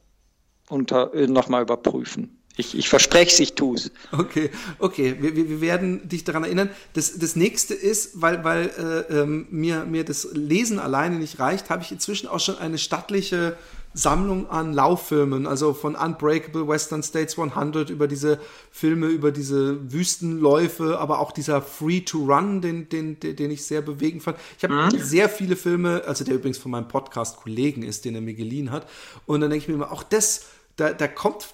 [0.69, 2.39] unter, äh, nochmal überprüfen.
[2.57, 3.90] Ich, ich verspreche es, ich tue es.
[4.12, 6.71] Okay, okay, wir, wir werden dich daran erinnern.
[6.95, 8.71] Das, das nächste ist, weil, weil
[9.11, 12.79] äh, ähm, mir, mir das Lesen alleine nicht reicht, habe ich inzwischen auch schon eine
[12.79, 13.57] stattliche
[13.97, 18.38] Sammlung an Lauffilmen, also von Unbreakable Western States 100 über diese
[18.71, 23.81] Filme, über diese Wüstenläufe, aber auch dieser Free to Run, den, den, den ich sehr
[23.81, 24.37] bewegend fand.
[24.59, 24.99] Ich habe mhm.
[24.99, 28.87] sehr viele Filme, also der übrigens von meinem Podcast-Kollegen ist, den er mir geliehen hat.
[29.25, 30.42] Und dann denke ich mir immer, auch das,
[30.77, 31.47] da, da kommt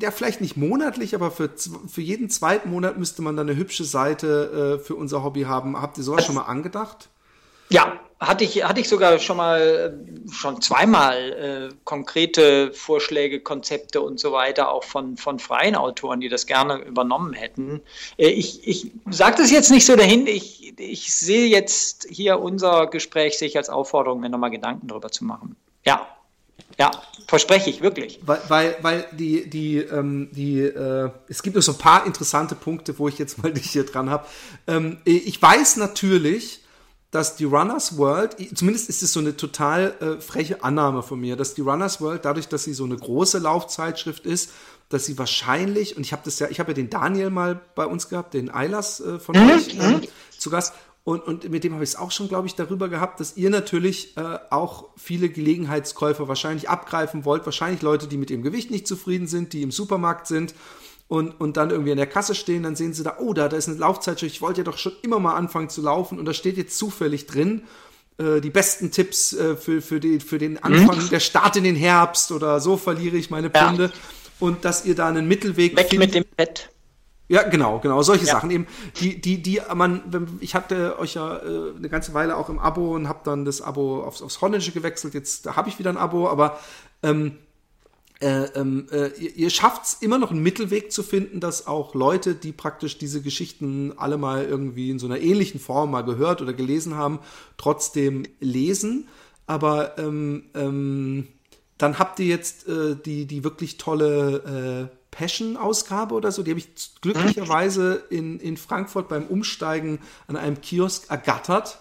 [0.00, 1.50] ja, vielleicht nicht monatlich, aber für,
[1.88, 5.80] für jeden zweiten Monat müsste man dann eine hübsche Seite äh, für unser Hobby haben.
[5.80, 7.08] Habt ihr sowas schon mal angedacht?
[7.70, 9.96] Ja, hatte ich, hatte ich sogar schon mal,
[10.32, 16.28] schon zweimal äh, konkrete Vorschläge, Konzepte und so weiter, auch von, von freien Autoren, die
[16.28, 17.80] das gerne übernommen hätten.
[18.16, 22.86] Äh, ich ich sage das jetzt nicht so dahin, ich, ich sehe jetzt hier unser
[22.88, 25.54] Gespräch sich als Aufforderung, mir nochmal Gedanken darüber zu machen.
[25.84, 26.08] Ja,
[26.78, 26.90] ja,
[27.26, 28.20] verspreche ich wirklich.
[28.22, 32.54] Weil, weil, weil die, die, ähm, die, äh, es gibt noch so ein paar interessante
[32.54, 34.26] Punkte, wo ich jetzt mal dich hier dran habe.
[34.66, 36.60] Ähm, ich weiß natürlich,
[37.10, 41.36] dass die Runners World, zumindest ist es so eine total äh, freche Annahme von mir,
[41.36, 44.50] dass die Runners World, dadurch, dass sie so eine große Laufzeitschrift ist,
[44.90, 47.86] dass sie wahrscheinlich, und ich habe das ja, ich habe ja den Daniel mal bei
[47.86, 49.50] uns gehabt, den Eilers äh, von mhm.
[49.50, 50.74] euch äh, zu Gast,
[51.08, 53.48] und, und mit dem habe ich es auch schon, glaube ich, darüber gehabt, dass ihr
[53.48, 57.46] natürlich äh, auch viele Gelegenheitskäufer wahrscheinlich abgreifen wollt.
[57.46, 60.54] Wahrscheinlich Leute, die mit ihrem Gewicht nicht zufrieden sind, die im Supermarkt sind
[61.08, 62.64] und, und dann irgendwie an der Kasse stehen.
[62.64, 64.34] Dann sehen sie da, oh, da, da ist eine Laufzeitschrift.
[64.34, 66.18] Ich wollte ja doch schon immer mal anfangen zu laufen.
[66.18, 67.62] Und da steht jetzt zufällig drin,
[68.18, 71.08] äh, die besten Tipps äh, für, für, die, für den Anfang, mhm.
[71.08, 73.84] der Start in den Herbst oder so verliere ich meine Pfunde.
[73.84, 73.90] Ja.
[74.40, 76.14] Und dass ihr da einen Mittelweg Weg findet.
[76.14, 76.68] mit dem Bett.
[77.28, 78.32] Ja, genau, genau, solche ja.
[78.32, 78.66] Sachen eben,
[79.00, 82.94] die, die, die man, ich hatte euch ja äh, eine ganze Weile auch im Abo
[82.94, 85.12] und habe dann das Abo aufs, aufs Holländische gewechselt.
[85.12, 86.58] Jetzt da habe ich wieder ein Abo, aber
[87.02, 87.36] ähm,
[88.20, 91.94] äh, ähm, äh, ihr, ihr schafft es immer noch einen Mittelweg zu finden, dass auch
[91.94, 96.42] Leute, die praktisch diese Geschichten alle mal irgendwie in so einer ähnlichen Form mal gehört
[96.42, 97.20] oder gelesen haben,
[97.58, 99.06] trotzdem lesen.
[99.46, 101.28] Aber ähm, ähm,
[101.76, 106.42] dann habt ihr jetzt äh, die, die wirklich tolle äh, Passion-Ausgabe oder so.
[106.42, 106.68] Die habe ich
[107.00, 111.78] glücklicherweise in, in Frankfurt beim Umsteigen an einem Kiosk ergattert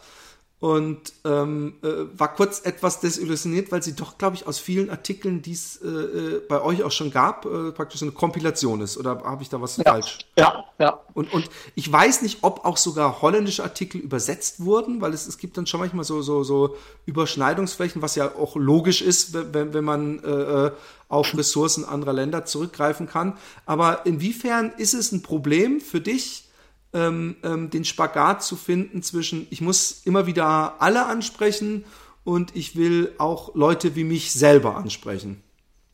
[0.59, 5.43] und ähm, äh, war kurz etwas desillusioniert, weil sie doch, glaube ich, aus vielen Artikeln,
[5.43, 8.97] die es äh, äh, bei euch auch schon gab, äh, praktisch eine Kompilation ist.
[8.97, 10.17] Oder habe ich da was ja, falsch?
[10.35, 10.99] Ja, ja.
[11.13, 15.37] Und, und ich weiß nicht, ob auch sogar holländische Artikel übersetzt wurden, weil es, es
[15.37, 19.83] gibt dann schon manchmal so, so, so Überschneidungsflächen, was ja auch logisch ist, wenn, wenn
[19.83, 20.71] man äh, äh,
[21.09, 23.37] auf Ressourcen anderer Länder zurückgreifen kann.
[23.65, 26.49] Aber inwiefern ist es ein Problem für dich,
[26.93, 31.85] ähm, ähm, den Spagat zu finden zwischen, ich muss immer wieder alle ansprechen
[32.23, 35.43] und ich will auch Leute wie mich selber ansprechen.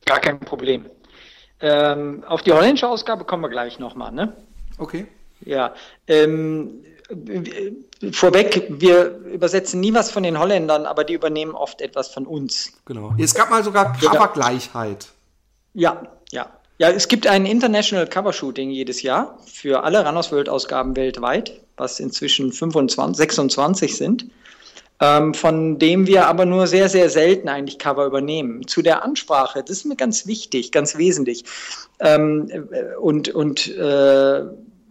[0.06, 0.86] Gar kein Problem.
[1.60, 4.36] Ähm, auf die holländische Ausgabe kommen wir gleich nochmal, ne?
[4.78, 5.08] Okay.
[5.42, 5.74] Ja.
[6.08, 6.84] Ähm,
[8.12, 12.72] vorweg, wir übersetzen nie was von den Holländern, aber die übernehmen oft etwas von uns.
[12.86, 13.14] Genau.
[13.18, 15.08] Es gab mal sogar Covergleichheit.
[15.74, 16.50] Ja, ja.
[16.80, 21.62] Ja, es gibt ein International Cover Shooting jedes Jahr für alle Runners World Ausgaben weltweit,
[21.78, 24.26] was inzwischen 25, 26 sind.
[25.04, 28.66] ähm, von dem wir aber nur sehr, sehr selten eigentlich Cover übernehmen.
[28.68, 31.44] Zu der Ansprache, das ist mir ganz wichtig, ganz wesentlich.
[32.00, 34.44] Ähm, äh, und und äh,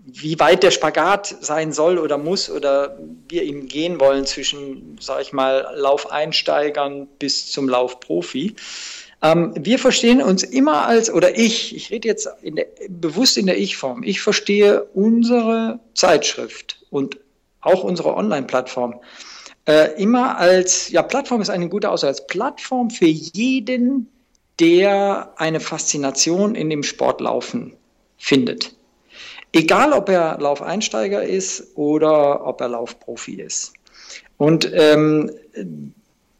[0.04, 5.22] wie weit der Spagat sein soll oder muss oder wir ihn gehen wollen zwischen, sag
[5.22, 8.56] ich mal, Laufeinsteigern bis zum Laufprofi.
[9.22, 13.46] Ähm, wir verstehen uns immer als, oder ich, ich rede jetzt in der, bewusst in
[13.46, 17.18] der Ich-Form, ich verstehe unsere Zeitschrift und
[17.60, 19.00] auch unsere Online-Plattform
[19.66, 24.08] äh, immer als, ja, Plattform ist eine gute Aussage, als Plattform für jeden,
[24.58, 27.76] der eine Faszination in dem Sportlaufen
[28.18, 28.74] findet.
[29.52, 33.74] Egal, ob er Laufeinsteiger ist oder ob er Laufprofi ist.
[34.38, 35.30] Und ähm,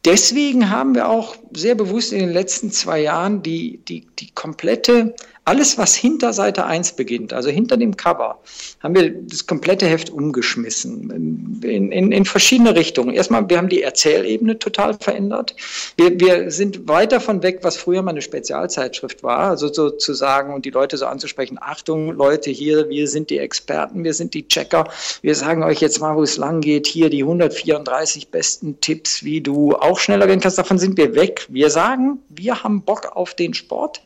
[0.03, 5.13] deswegen haben wir auch sehr bewusst in den letzten zwei Jahren die, die, die komplette
[5.45, 8.39] alles, was hinter Seite 1 beginnt, also hinter dem Cover,
[8.79, 13.13] haben wir das komplette Heft umgeschmissen in, in, in verschiedene Richtungen.
[13.13, 15.55] Erstmal, wir haben die Erzählebene total verändert.
[15.97, 20.63] Wir, wir sind weit davon weg, was früher mal eine Spezialzeitschrift war, also sozusagen und
[20.63, 24.85] die Leute so anzusprechen, Achtung, Leute, hier, wir sind die Experten, wir sind die Checker,
[25.21, 29.41] wir sagen euch jetzt mal, wo es lang geht, hier die 134 besten Tipps, wie
[29.41, 31.47] du auch schneller werden kannst, davon sind wir weg.
[31.49, 34.01] Wir sagen, wir haben Bock auf den Sport,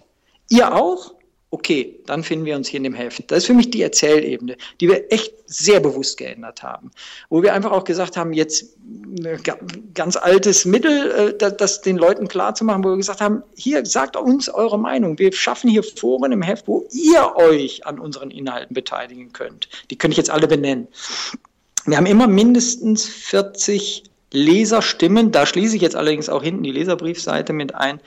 [0.49, 1.16] ihr auch,
[1.49, 3.31] okay, dann finden wir uns hier in dem Heft.
[3.31, 6.91] Das ist für mich die Erzählebene, die wir echt sehr bewusst geändert haben.
[7.29, 8.75] Wo wir einfach auch gesagt haben, jetzt
[9.23, 9.39] ein
[9.93, 13.85] ganz altes Mittel, äh, das den Leuten klar zu machen, wo wir gesagt haben, hier
[13.85, 15.17] sagt uns eure Meinung.
[15.19, 19.69] Wir schaffen hier Foren im Heft, wo ihr euch an unseren Inhalten beteiligen könnt.
[19.89, 20.89] Die könnte ich jetzt alle benennen.
[21.85, 27.53] Wir haben immer mindestens 40 Leserstimmen, da schließe ich jetzt allerdings auch hinten die Leserbriefseite
[27.53, 28.01] mit ein,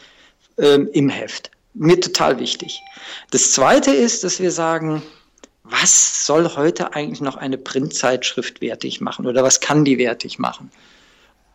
[0.58, 2.80] ähm, im Heft mir total wichtig.
[3.30, 5.02] Das Zweite ist, dass wir sagen,
[5.64, 10.70] was soll heute eigentlich noch eine Printzeitschrift wertig machen oder was kann die wertig machen?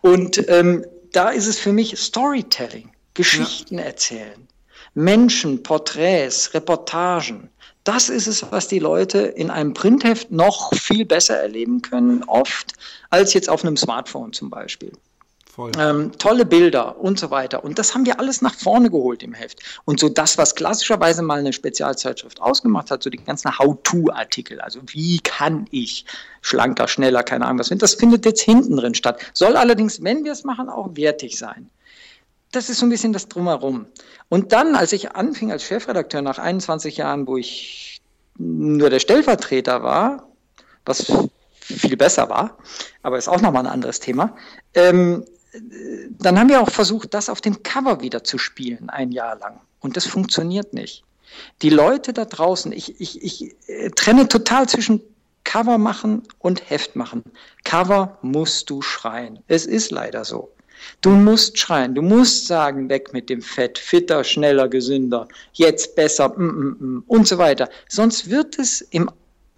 [0.01, 3.85] Und ähm, da ist es für mich Storytelling, Geschichten ja.
[3.85, 4.47] erzählen,
[4.93, 7.49] Menschen, Porträts, Reportagen.
[7.83, 12.73] Das ist es, was die Leute in einem Printheft noch viel besser erleben können, oft,
[13.09, 14.91] als jetzt auf einem Smartphone zum Beispiel.
[15.77, 17.63] Ähm, tolle Bilder und so weiter.
[17.63, 19.59] Und das haben wir alles nach vorne geholt im Heft.
[19.85, 24.81] Und so das, was klassischerweise mal eine Spezialzeitschrift ausgemacht hat, so die ganzen How-To-Artikel, also
[24.87, 26.05] wie kann ich
[26.41, 29.19] schlanker, schneller, keine Ahnung was, das findet jetzt hinten drin statt.
[29.33, 31.69] Soll allerdings, wenn wir es machen, auch wertig sein.
[32.51, 33.85] Das ist so ein bisschen das Drumherum.
[34.29, 38.01] Und dann, als ich anfing als Chefredakteur nach 21 Jahren, wo ich
[38.37, 40.27] nur der Stellvertreter war,
[40.85, 41.11] was
[41.61, 42.57] viel besser war,
[43.01, 44.35] aber ist auch nochmal ein anderes Thema,
[44.73, 45.25] ähm,
[46.19, 49.59] dann haben wir auch versucht, das auf dem Cover wieder zu spielen, ein Jahr lang.
[49.79, 51.03] Und das funktioniert nicht.
[51.61, 55.01] Die Leute da draußen, ich, ich, ich äh, trenne total zwischen
[55.43, 57.23] Cover machen und Heft machen.
[57.63, 59.39] Cover musst du schreien.
[59.47, 60.51] Es ist leider so.
[61.01, 66.29] Du musst schreien, du musst sagen, weg mit dem Fett, fitter, schneller, gesünder, jetzt besser
[66.29, 67.69] mm, mm, mm, und so weiter.
[67.87, 69.09] Sonst wird es im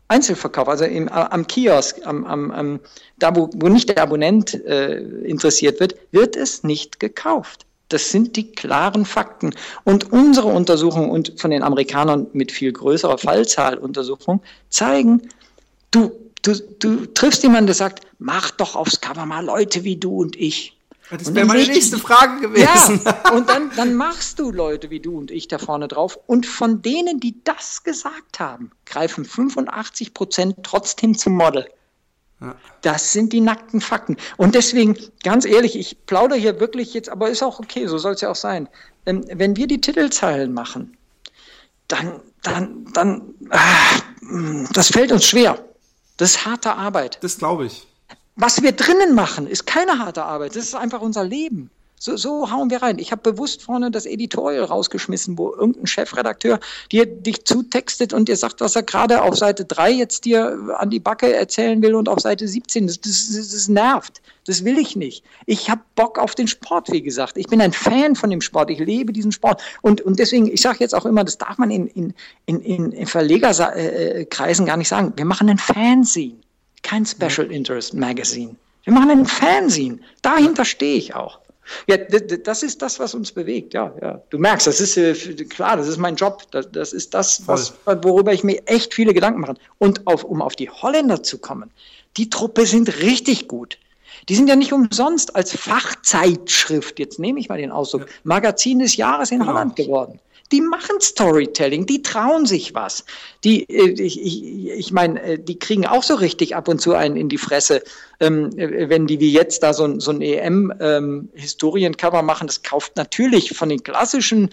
[0.08, 2.80] Einzelverkauf, also im, am Kiosk, am, am, am,
[3.18, 7.66] da wo, wo nicht der Abonnent äh, interessiert wird, wird es nicht gekauft.
[7.90, 9.54] Das sind die klaren Fakten.
[9.84, 15.30] Und unsere Untersuchungen und von den Amerikanern mit viel größerer Fallzahl Untersuchungen zeigen,
[15.92, 20.18] du, du, du triffst jemanden, der sagt, mach doch aufs Cover mal Leute wie du
[20.22, 20.77] und ich.
[21.10, 23.02] Das wäre meine nächste Frage gewesen.
[23.04, 26.20] Ja, und dann, dann machst du Leute wie du und ich da vorne drauf.
[26.28, 31.70] Und von denen, die das gesagt haben, greifen 85 Prozent trotzdem zum Model.
[32.42, 32.56] Ja.
[32.82, 34.18] Das sind die nackten Fakten.
[34.36, 38.14] Und deswegen, ganz ehrlich, ich plaudere hier wirklich jetzt, aber ist auch okay, so soll
[38.14, 38.70] es ja auch sein.
[39.06, 40.98] Ähm, wenn wir die Titelzeilen machen,
[41.88, 45.64] dann, dann, dann, ah, das fällt uns schwer.
[46.18, 47.18] Das ist harte Arbeit.
[47.22, 47.88] Das glaube ich.
[48.40, 50.56] Was wir drinnen machen, ist keine harte Arbeit.
[50.56, 51.72] Das ist einfach unser Leben.
[52.00, 53.00] So, so hauen wir rein.
[53.00, 56.60] Ich habe bewusst vorne das Editorial rausgeschmissen, wo irgendein Chefredakteur
[56.92, 60.92] dir dich zutextet und dir sagt, was er gerade auf Seite 3 jetzt dir an
[60.92, 62.86] die Backe erzählen will und auf Seite 17.
[62.86, 64.22] Das, das, das nervt.
[64.46, 65.24] Das will ich nicht.
[65.48, 67.38] Ich habe Bock auf den Sport, wie gesagt.
[67.38, 68.70] Ich bin ein Fan von dem Sport.
[68.70, 69.64] Ich lebe diesen Sport.
[69.82, 72.14] Und, und deswegen, ich sage jetzt auch immer, das darf man in, in,
[72.46, 75.14] in, in Verlegerkreisen gar nicht sagen.
[75.16, 76.38] Wir machen ein Fanzine
[76.88, 78.56] kein Special Interest Magazine.
[78.86, 80.00] Wir machen ein Fanzine.
[80.22, 81.40] Dahinter stehe ich auch.
[81.88, 83.74] Ja, das ist das, was uns bewegt.
[83.74, 84.22] Ja, ja.
[84.30, 85.14] Du merkst, das ist äh,
[85.44, 86.44] klar, das ist mein Job.
[86.52, 89.56] Das, das ist das, was, worüber ich mir echt viele Gedanken mache.
[89.80, 91.72] Und auf, um auf die Holländer zu kommen,
[92.16, 93.78] die Truppe sind richtig gut.
[94.30, 98.96] Die sind ja nicht umsonst als Fachzeitschrift, jetzt nehme ich mal den Ausdruck, Magazin des
[98.96, 99.52] Jahres in genau.
[99.52, 100.20] Holland geworden.
[100.52, 103.06] Die machen Storytelling, die trauen sich was.
[103.44, 106.94] Die, äh, ich, ich, ich meine, äh, die kriegen auch so richtig ab und zu
[106.94, 107.84] einen in die Fresse,
[108.20, 112.48] ähm, wenn die wie jetzt da so, so ein EM-Historiencover ähm, machen.
[112.48, 114.50] Das kauft natürlich von den klassischen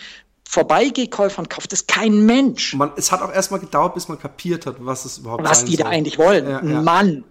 [0.47, 2.75] Vorbeigekäufern kauft es kein Mensch.
[2.75, 5.77] Man, es hat auch erstmal gedauert, bis man kapiert hat, was es überhaupt was die
[5.77, 5.85] soll.
[5.85, 6.47] da eigentlich wollen.
[6.47, 6.83] Ja, ja.
[6.83, 7.25] Mann,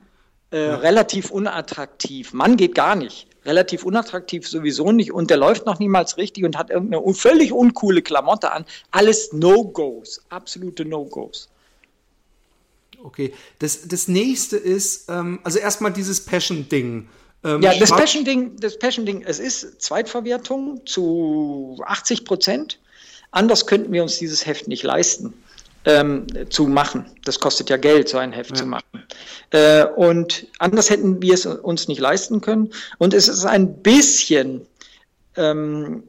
[0.52, 0.76] äh, ja.
[0.78, 2.34] relativ unattraktiv.
[2.34, 6.58] Mann geht gar nicht relativ unattraktiv sowieso nicht und der läuft noch niemals richtig und
[6.58, 8.66] hat irgendeine völlig uncoole Klamotte an.
[8.92, 11.50] Alles No-Gos, absolute No-Gos.
[13.04, 17.10] Okay, das, das nächste ist, ähm, also erstmal dieses Passion-Ding.
[17.44, 22.80] Ähm, ja, das Passion-Ding, das Passion-Ding, es ist Zweitverwertung zu 80 Prozent.
[23.32, 25.34] Anders könnten wir uns dieses Heft nicht leisten
[25.86, 27.06] ähm, zu machen.
[27.26, 28.56] Das kostet ja Geld, so ein Heft ja.
[28.56, 28.86] zu machen.
[29.52, 32.72] Äh, und anders hätten wir es uns nicht leisten können.
[32.98, 34.66] Und es ist ein bisschen,
[35.36, 36.04] ähm,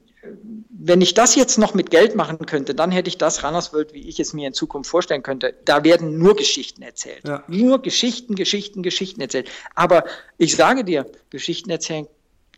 [0.70, 4.08] wenn ich das jetzt noch mit Geld machen könnte, dann hätte ich das Rannersworld, wie
[4.08, 5.54] ich es mir in Zukunft vorstellen könnte.
[5.64, 7.26] Da werden nur Geschichten erzählt.
[7.26, 7.44] Ja.
[7.48, 9.50] Nur Geschichten, Geschichten, Geschichten erzählt.
[9.74, 10.04] Aber
[10.38, 12.06] ich sage dir, Geschichten erzählen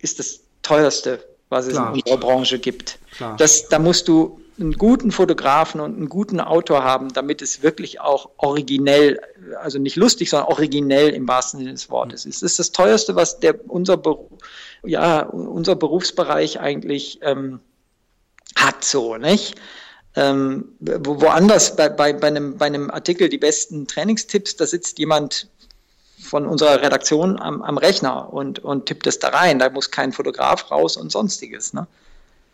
[0.00, 1.90] ist das teuerste, was Klar.
[1.90, 2.98] es in unserer Branche gibt.
[3.38, 8.00] Das, da musst du einen guten Fotografen und einen guten Autor haben, damit es wirklich
[8.00, 9.20] auch originell,
[9.61, 12.42] also nicht lustig, sondern originell im wahrsten Sinne des Wortes ist.
[12.42, 14.00] Das ist das teuerste, was der, unser,
[14.84, 17.61] ja, unser Berufsbereich eigentlich ähm,
[18.54, 19.57] hat, so, nicht?
[20.14, 24.98] Ähm, wo, woanders bei, bei, bei, einem, bei einem Artikel die besten Trainingstipps, da sitzt
[24.98, 25.48] jemand
[26.18, 29.59] von unserer Redaktion am, am Rechner und, und tippt es da rein.
[29.59, 31.74] Da muss kein Fotograf raus und sonstiges.
[31.74, 31.86] Ne?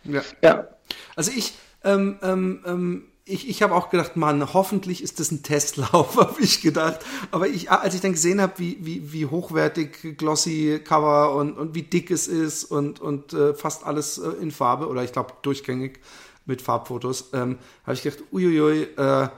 [0.04, 0.22] Ja.
[0.42, 0.68] ja.
[1.14, 1.54] Also ich,
[1.84, 6.40] ähm, ähm, ähm, ich, ich habe auch gedacht, Mann, hoffentlich ist das ein Testlauf, habe
[6.40, 7.00] ich gedacht.
[7.30, 11.74] Aber ich, als ich dann gesehen habe, wie, wie, wie hochwertig glossy Cover und, und
[11.74, 15.34] wie dick es ist und, und äh, fast alles äh, in Farbe oder ich glaube
[15.42, 16.00] durchgängig
[16.44, 19.28] mit Farbfotos, ähm, habe ich gedacht, uiuiui, äh,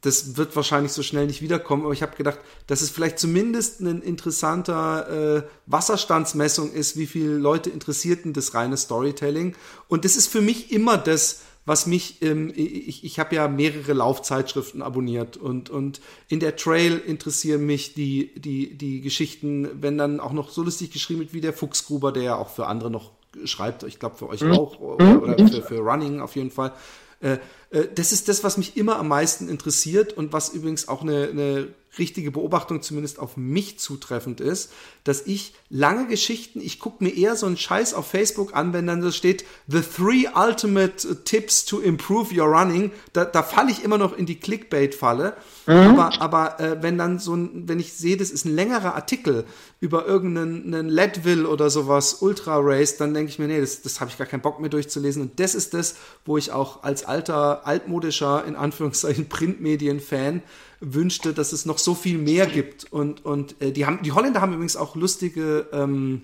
[0.00, 3.80] das wird wahrscheinlich so schnell nicht wiederkommen, aber ich habe gedacht, dass es vielleicht zumindest
[3.80, 9.56] ein interessanter äh, Wasserstandsmessung ist, wie viele Leute interessierten das reine Storytelling.
[9.88, 13.92] Und das ist für mich immer das, was mich, ähm, ich, ich habe ja mehrere
[13.92, 20.20] Laufzeitschriften abonniert und, und in der Trail interessieren mich die, die, die Geschichten, wenn dann
[20.20, 23.12] auch noch so lustig geschrieben wird wie der Fuchsgruber, der ja auch für andere noch
[23.44, 24.52] schreibt, ich glaube für euch mhm.
[24.52, 26.72] auch, oder, oder für, für Running auf jeden Fall.
[27.20, 27.38] Äh,
[27.70, 31.28] äh, das ist das, was mich immer am meisten interessiert und was übrigens auch eine,
[31.28, 31.68] eine
[31.98, 34.72] richtige Beobachtung zumindest auf mich zutreffend ist,
[35.04, 38.86] dass ich lange Geschichten, ich gucke mir eher so einen Scheiß auf Facebook an, wenn
[38.86, 43.84] dann da steht, The Three Ultimate Tips to Improve Your Running, da, da falle ich
[43.84, 45.36] immer noch in die Clickbait-Falle.
[45.66, 45.98] Mhm.
[45.98, 49.44] Aber, aber äh, wenn dann so ein, wenn ich sehe, das ist ein längerer Artikel
[49.80, 54.10] über irgendeinen Leadville oder sowas, Ultra Race, dann denke ich mir, nee, das, das habe
[54.10, 55.22] ich gar keinen Bock mehr durchzulesen.
[55.22, 60.42] Und das ist das, wo ich auch als alter, altmodischer, in Anführungszeichen, Printmedien-Fan
[60.80, 62.92] wünschte, dass es noch so viel mehr gibt.
[62.92, 66.22] Und, und äh, die, haben, die Holländer haben übrigens auch lustige ähm,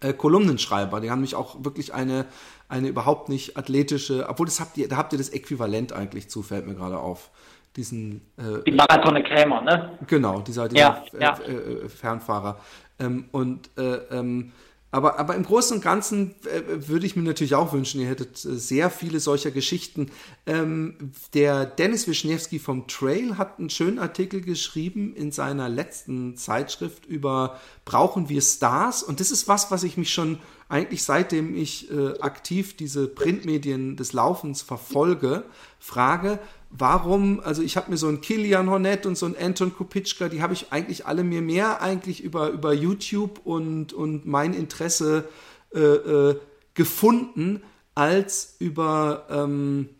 [0.00, 1.00] äh, Kolumnenschreiber.
[1.00, 2.26] Die haben nämlich auch wirklich eine,
[2.68, 6.42] eine überhaupt nicht athletische, obwohl das habt ihr, da habt ihr das Äquivalent eigentlich zu,
[6.42, 7.30] fällt mir gerade auf.
[7.76, 9.98] Diesen äh, Die Marathone Krämer, ne?
[10.06, 11.38] Genau, dieser, dieser ja, ja.
[11.46, 12.60] Äh, äh, Fernfahrer.
[12.98, 14.52] Ähm, und äh, ähm,
[14.94, 18.44] aber, aber im Großen und Ganzen äh, würde ich mir natürlich auch wünschen, ihr hättet
[18.44, 20.10] äh, sehr viele solcher Geschichten.
[20.44, 27.06] Ähm, der Dennis Wischniewski vom Trail hat einen schönen Artikel geschrieben in seiner letzten Zeitschrift
[27.06, 29.02] über Brauchen wir Stars?
[29.02, 33.96] Und das ist was, was ich mich schon eigentlich seitdem ich äh, aktiv diese Printmedien
[33.96, 35.44] des Laufens verfolge,
[35.78, 36.38] frage,
[36.76, 40.42] warum, also ich habe mir so einen Kilian Hornet und so einen Anton Kupitschka, die
[40.42, 45.28] habe ich eigentlich alle mir mehr eigentlich über, über YouTube und, und mein Interesse
[45.74, 46.36] äh, äh,
[46.74, 47.62] gefunden,
[47.94, 49.90] als über ähm,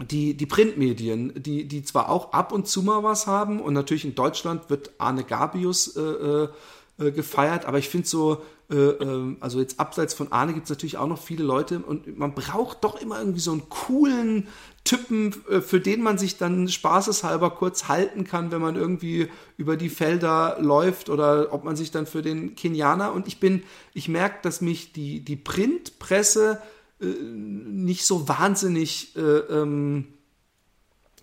[0.00, 4.04] die, die Printmedien, die, die zwar auch ab und zu mal was haben und natürlich
[4.04, 6.48] in Deutschland wird Arne Gabius äh, äh,
[6.98, 8.92] äh gefeiert, aber ich finde so, äh,
[9.40, 12.84] also jetzt abseits von Arne gibt es natürlich auch noch viele Leute und man braucht
[12.84, 14.48] doch immer irgendwie so einen coolen
[14.88, 19.28] Typen, äh, für den man sich dann spaßeshalber kurz halten kann, wenn man irgendwie
[19.58, 23.12] über die Felder läuft oder ob man sich dann für den Kenianer.
[23.12, 23.62] Und ich bin,
[23.92, 26.62] ich merke, dass mich die, die Printpresse
[27.02, 30.06] äh, nicht so wahnsinnig äh, ähm,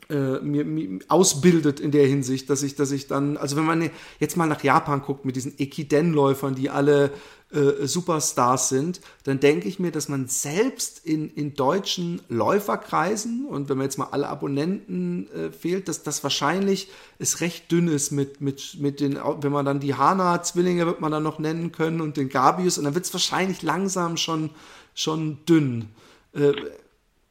[0.09, 3.89] äh, mir, mir, ausbildet in der Hinsicht, dass ich, dass ich dann, also wenn man
[4.19, 7.11] jetzt mal nach Japan guckt mit diesen Ekiden-Läufern, die alle
[7.51, 13.69] äh, Superstars sind, dann denke ich mir, dass man selbst in, in deutschen Läuferkreisen und
[13.69, 18.11] wenn man jetzt mal alle Abonnenten äh, fehlt, dass das wahrscheinlich ist recht dünn ist
[18.11, 22.01] mit, mit, mit den, wenn man dann die Hana-Zwillinge wird man dann noch nennen können
[22.01, 24.49] und den Gabius und dann wird es wahrscheinlich langsam schon,
[24.93, 25.89] schon dünn.
[26.33, 26.53] Äh,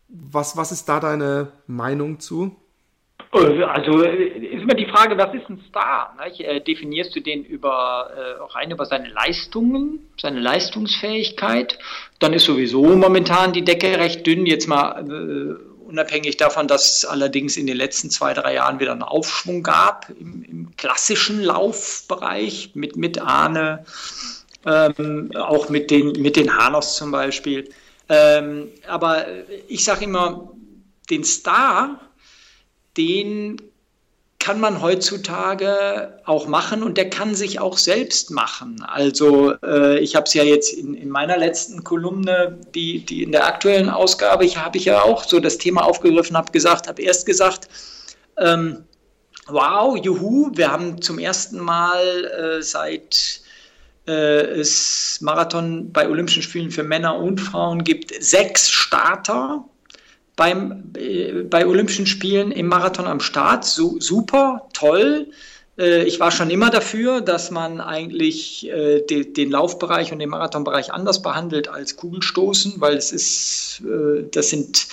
[0.09, 2.55] Was, was ist da deine Meinung zu?
[3.31, 6.17] Also ist immer die Frage, was ist ein Star?
[6.39, 11.77] Äh, definierst du den über äh, rein über seine Leistungen, seine Leistungsfähigkeit?
[12.21, 14.47] Dann ist sowieso momentan die Decke recht dünn.
[14.47, 18.93] Jetzt mal äh, unabhängig davon, dass es allerdings in den letzten zwei, drei Jahren wieder
[18.93, 23.85] einen Aufschwung gab im, im klassischen Laufbereich mit, mit Arne,
[24.65, 27.69] ähm, auch mit den, mit den Hanos zum Beispiel.
[28.09, 29.27] Ähm, aber
[29.69, 30.53] ich sage immer,
[31.11, 32.01] den Star,
[32.97, 33.61] den
[34.45, 38.85] kann man heutzutage auch machen und der kann sich auch selbst machen.
[38.87, 43.33] Also äh, ich habe es ja jetzt in, in, meiner letzten Kolumne, die, die in
[43.33, 47.01] der aktuellen Ausgabe, ich habe ich ja auch so das Thema aufgegriffen, habe gesagt, habe
[47.01, 47.69] erst gesagt,
[48.37, 48.85] ähm,
[49.47, 53.41] wow, juhu, wir haben zum ersten Mal äh, seit
[54.07, 59.65] äh, es Marathon bei Olympischen Spielen für Männer und Frauen gibt, sechs Starter
[60.37, 63.65] beim, äh, bei Olympischen Spielen im Marathon am Start.
[63.65, 65.29] So, super, toll.
[65.79, 70.31] Äh, ich war schon immer dafür, dass man eigentlich äh, de, den Laufbereich und den
[70.31, 74.89] Marathonbereich anders behandelt als Kugelstoßen, weil es ist, äh, das sind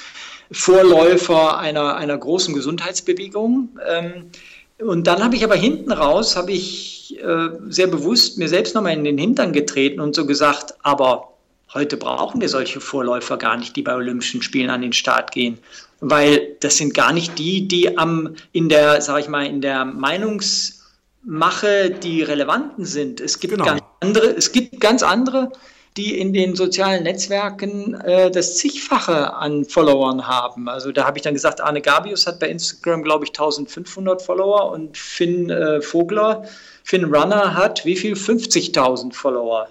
[0.52, 3.70] Vorläufer einer, einer großen Gesundheitsbewegung.
[3.88, 4.32] Ähm,
[4.80, 8.94] und dann habe ich aber hinten raus, habe ich äh, sehr bewusst mir selbst nochmal
[8.94, 11.31] in den Hintern getreten und so gesagt, aber
[11.74, 15.58] Heute brauchen wir solche Vorläufer gar nicht, die bei Olympischen Spielen an den Start gehen,
[16.02, 19.86] weil das sind gar nicht die, die am in der, sag ich mal, in der
[19.86, 23.22] Meinungsmache die relevanten sind.
[23.22, 23.66] Es gibt genau.
[23.66, 25.54] ganz andere, es gibt ganz andere,
[25.98, 30.70] die in den sozialen Netzwerken äh, das zigfache an Followern haben.
[30.70, 34.72] Also da habe ich dann gesagt, Arne Gabius hat bei Instagram, glaube ich, 1500 Follower
[34.72, 36.46] und Finn äh, Vogler,
[36.84, 38.14] Finn Runner hat wie viel?
[38.14, 39.68] 50.000 Follower.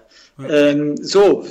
[0.48, 1.44] Ähm, so,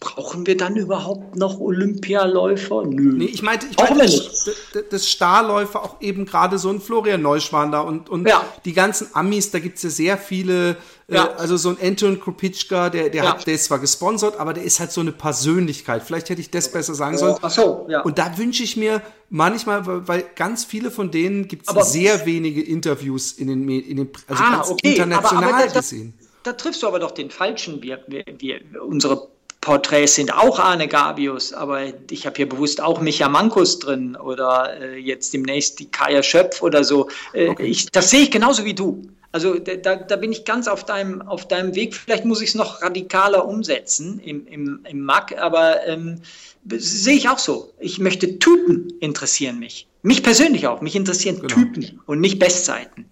[0.00, 2.84] brauchen wir dann überhaupt noch Olympialäufer?
[2.86, 3.12] Nö.
[3.12, 4.50] Nee, ich meinte, ich meinte das,
[4.90, 8.42] das Starläufer auch eben gerade so ein Florian Neuschwander und, und ja.
[8.64, 10.76] die ganzen Amis, da gibt es ja sehr viele,
[11.06, 11.26] äh, ja.
[11.26, 13.30] äh, also so ein Anton Kropitschka, der, der, ja.
[13.30, 16.02] hat, der ist zwar gesponsert, aber der ist halt so eine Persönlichkeit.
[16.02, 17.36] Vielleicht hätte ich das besser sagen sollen.
[17.42, 18.00] Ach so, ja.
[18.00, 22.62] Und da wünsche ich mir manchmal, weil, ganz viele von denen gibt es sehr wenige
[22.62, 24.92] Interviews in den, in den also ah, okay.
[24.92, 26.14] international aber, aber gesehen.
[26.42, 27.82] Da triffst du aber doch den Falschen.
[27.82, 29.28] Wir, wir, wir, unsere
[29.60, 34.80] Porträts sind auch Arne Gabius, aber ich habe hier bewusst auch Micha Mankus drin oder
[34.80, 37.08] äh, jetzt demnächst die Kaya Schöpf oder so.
[37.34, 37.66] Äh, okay.
[37.66, 39.02] ich, das sehe ich genauso wie du.
[39.32, 41.94] Also da, da bin ich ganz auf deinem, auf deinem Weg.
[41.94, 46.22] Vielleicht muss ich es noch radikaler umsetzen im, im, im MAC, aber ähm,
[46.68, 47.72] sehe ich auch so.
[47.78, 49.86] Ich möchte Typen interessieren mich.
[50.02, 50.80] Mich persönlich auch.
[50.80, 51.54] Mich interessieren genau.
[51.54, 53.08] Typen und nicht Bestzeiten.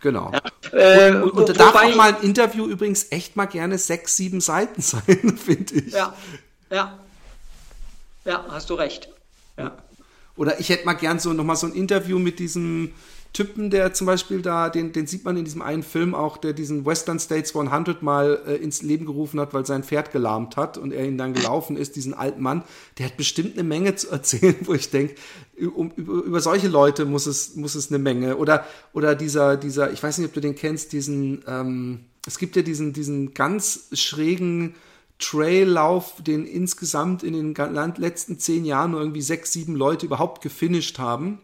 [0.00, 0.32] Genau.
[0.32, 0.42] Ja.
[0.78, 4.16] Äh, und, und, und da darf auch mal ein Interview übrigens echt mal gerne sechs,
[4.16, 5.92] sieben Seiten sein, finde ich.
[5.92, 6.14] Ja,
[6.70, 6.98] ja.
[8.24, 9.08] Ja, hast du recht.
[9.56, 9.76] Ja.
[10.36, 12.92] Oder ich hätte mal gern so nochmal so ein Interview mit diesem
[13.32, 16.52] Typen, der zum Beispiel da, den, den sieht man in diesem einen Film auch, der
[16.52, 20.78] diesen Western States 100 mal äh, ins Leben gerufen hat, weil sein Pferd gelahmt hat
[20.78, 22.64] und er ihn dann gelaufen ist, diesen alten Mann,
[22.98, 25.14] der hat bestimmt eine Menge zu erzählen, wo ich denke,
[25.74, 28.36] um, über, über solche Leute muss es, muss es eine Menge.
[28.36, 32.56] Oder, oder dieser, dieser, ich weiß nicht, ob du den kennst, diesen, ähm, es gibt
[32.56, 34.74] ja diesen, diesen ganz schrägen
[35.20, 40.98] Traillauf, den insgesamt in den letzten zehn Jahren nur irgendwie sechs, sieben Leute überhaupt gefinisht
[40.98, 41.38] haben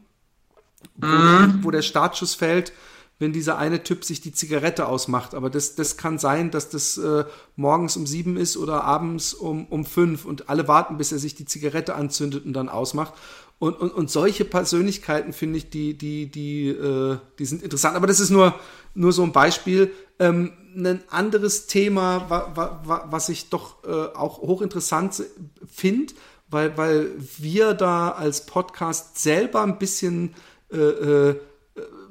[0.97, 1.61] wo, mhm.
[1.62, 2.72] wo der Startschuss fällt,
[3.18, 5.35] wenn dieser eine Typ sich die Zigarette ausmacht.
[5.35, 7.24] Aber das, das kann sein, dass das äh,
[7.57, 11.35] morgens um sieben ist oder abends um, um fünf und alle warten, bis er sich
[11.35, 13.14] die Zigarette anzündet und dann ausmacht.
[13.59, 17.97] Und, und, und solche Persönlichkeiten finde ich, die, die, die, äh, die sind interessant.
[17.97, 18.55] Aber das ist nur,
[18.95, 19.93] nur so ein Beispiel.
[20.18, 25.22] Ähm, ein anderes Thema, wa, wa, wa, was ich doch äh, auch hochinteressant
[25.66, 26.12] finde,
[26.51, 30.35] weil, weil wir da als Podcast selber ein bisschen
[30.73, 31.41] äh, äh,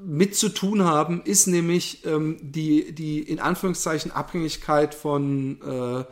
[0.03, 6.03] mit zu tun haben, ist nämlich ähm, die, die in Anführungszeichen Abhängigkeit von äh,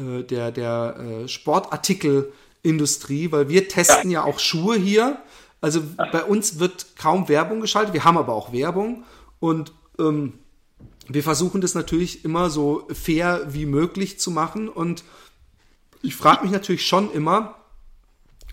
[0.00, 4.24] äh, der, der äh, Sportartikelindustrie, weil wir testen ja.
[4.24, 5.18] auch Schuhe hier.
[5.60, 5.82] Also
[6.12, 9.04] bei uns wird kaum Werbung geschaltet, wir haben aber auch Werbung
[9.38, 10.34] und ähm,
[11.08, 15.04] wir versuchen das natürlich immer so fair wie möglich zu machen und
[16.00, 17.56] ich frage mich natürlich schon immer,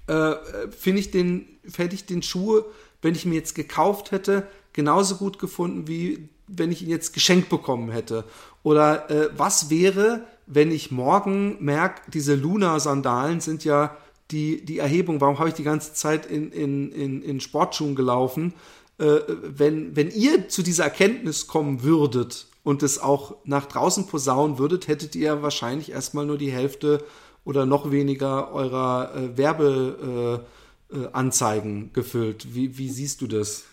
[0.07, 0.35] äh,
[0.69, 2.61] finde ich den, hätte ich den Schuh
[3.01, 7.49] wenn ich mir jetzt gekauft hätte, genauso gut gefunden, wie wenn ich ihn jetzt geschenkt
[7.49, 8.25] bekommen hätte.
[8.63, 13.95] Oder äh, was wäre, wenn ich morgen merke, diese Luna-Sandalen sind ja
[14.31, 18.53] die, die Erhebung, warum habe ich die ganze Zeit in, in, in, in Sportschuhen gelaufen?
[18.97, 24.59] Äh, wenn, wenn ihr zu dieser Erkenntnis kommen würdet und es auch nach draußen posaunen
[24.59, 27.03] würdet, hättet ihr wahrscheinlich erstmal nur die Hälfte
[27.45, 30.58] oder noch weniger eurer äh, Werbe, äh,
[31.13, 32.55] Anzeigen gefüllt.
[32.55, 33.65] Wie, wie siehst du das?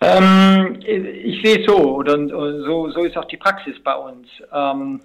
[0.00, 4.28] Ähm, ich sehe es so, oder so, so ist auch die Praxis bei uns.
[4.52, 5.00] Ähm,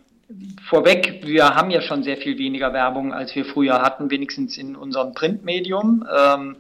[0.68, 4.76] vorweg, wir haben ja schon sehr viel weniger Werbung, als wir früher hatten, wenigstens in
[4.76, 6.06] unserem Printmedium.
[6.16, 6.56] Ähm,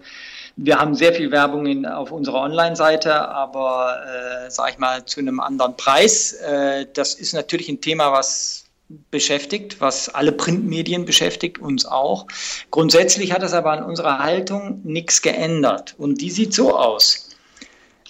[0.55, 5.20] wir haben sehr viel Werbung in, auf unserer Online-Seite, aber äh, sage ich mal zu
[5.20, 6.34] einem anderen Preis.
[6.34, 8.66] Äh, das ist natürlich ein Thema, was
[9.12, 12.28] beschäftigt, was alle Printmedien beschäftigt, uns auch.
[12.72, 17.30] Grundsätzlich hat es aber an unserer Haltung nichts geändert und die sieht so aus.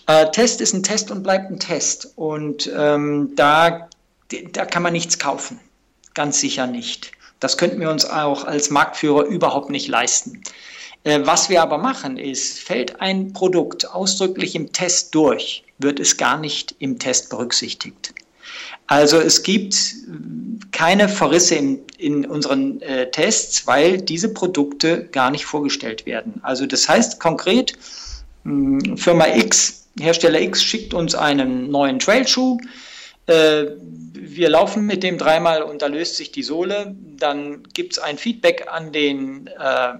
[0.07, 3.89] Äh, Test ist ein Test und bleibt ein Test und ähm, da,
[4.53, 5.59] da kann man nichts kaufen,
[6.13, 7.11] ganz sicher nicht.
[7.39, 10.43] Das könnten wir uns auch als Marktführer überhaupt nicht leisten.
[11.03, 16.17] Äh, was wir aber machen ist, fällt ein Produkt ausdrücklich im Test durch, wird es
[16.17, 18.13] gar nicht im Test berücksichtigt.
[18.87, 19.75] Also es gibt
[20.71, 26.39] keine Verrisse in, in unseren äh, Tests, weil diese Produkte gar nicht vorgestellt werden.
[26.41, 27.73] Also das heißt konkret,
[28.43, 32.59] mh, hm, Firma X, Hersteller X schickt uns einen neuen Trailschuh.
[33.25, 33.65] Äh,
[34.13, 36.95] wir laufen mit dem dreimal und da löst sich die Sohle.
[37.17, 39.93] Dann gibt es ein Feedback an den äh,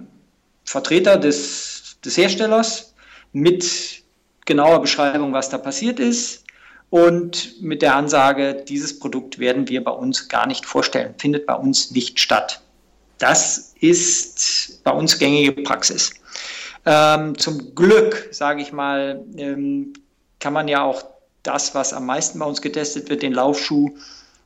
[0.64, 2.94] Vertreter des, des Herstellers
[3.32, 4.02] mit
[4.46, 6.44] genauer Beschreibung, was da passiert ist
[6.90, 11.54] und mit der Ansage, dieses Produkt werden wir bei uns gar nicht vorstellen, findet bei
[11.54, 12.60] uns nicht statt.
[13.18, 16.14] Das ist bei uns gängige Praxis.
[16.86, 19.92] Ähm, zum Glück, sage ich mal, ähm,
[20.38, 21.04] kann man ja auch
[21.42, 23.90] das, was am meisten bei uns getestet wird, den Laufschuh,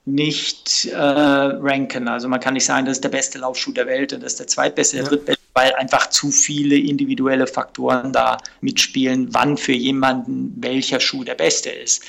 [0.04, 2.08] nicht äh, ranken.
[2.08, 4.40] Also man kann nicht sagen, das ist der beste Laufschuh der Welt und das ist
[4.40, 5.08] der zweitbeste, der ja.
[5.10, 11.36] drittbeste, weil einfach zu viele individuelle Faktoren da mitspielen, wann für jemanden welcher Schuh der
[11.36, 12.02] beste ist.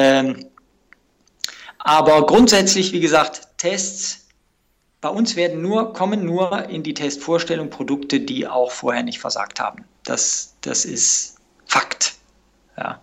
[0.00, 0.46] Ähm,
[1.78, 4.28] aber grundsätzlich, wie gesagt, Tests
[5.00, 9.58] bei uns werden nur, kommen nur in die Testvorstellung Produkte, die auch vorher nicht versagt
[9.60, 9.84] haben.
[10.04, 12.14] Das, das ist Fakt.
[12.76, 13.02] Ja.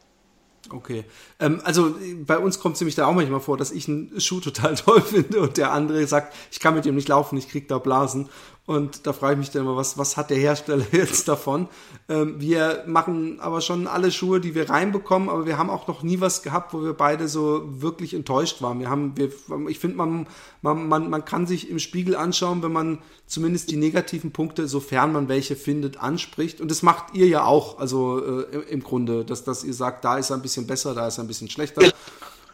[0.69, 1.03] Okay.
[1.39, 4.39] Ähm, also bei uns kommt es nämlich da auch manchmal vor, dass ich einen Schuh
[4.39, 7.67] total toll finde und der andere sagt, ich kann mit dem nicht laufen, ich krieg
[7.67, 8.29] da Blasen.
[8.67, 11.67] Und da frage ich mich dann immer, was, was hat der Hersteller jetzt davon?
[12.09, 16.01] Ähm, wir machen aber schon alle Schuhe, die wir reinbekommen, aber wir haben auch noch
[16.01, 18.79] nie was gehabt, wo wir beide so wirklich enttäuscht waren.
[18.79, 19.31] Wir haben, wir,
[19.69, 20.27] ich finde, man,
[20.63, 22.97] man, man, man kann sich im Spiegel anschauen, wenn man
[23.27, 26.59] zumindest die negativen Punkte, sofern man welche findet, anspricht.
[26.59, 30.17] Und das macht ihr ja auch, also äh, im Grunde, dass, dass ihr sagt, da
[30.17, 31.83] ist er ein bisschen besser, da ist er ein bisschen schlechter.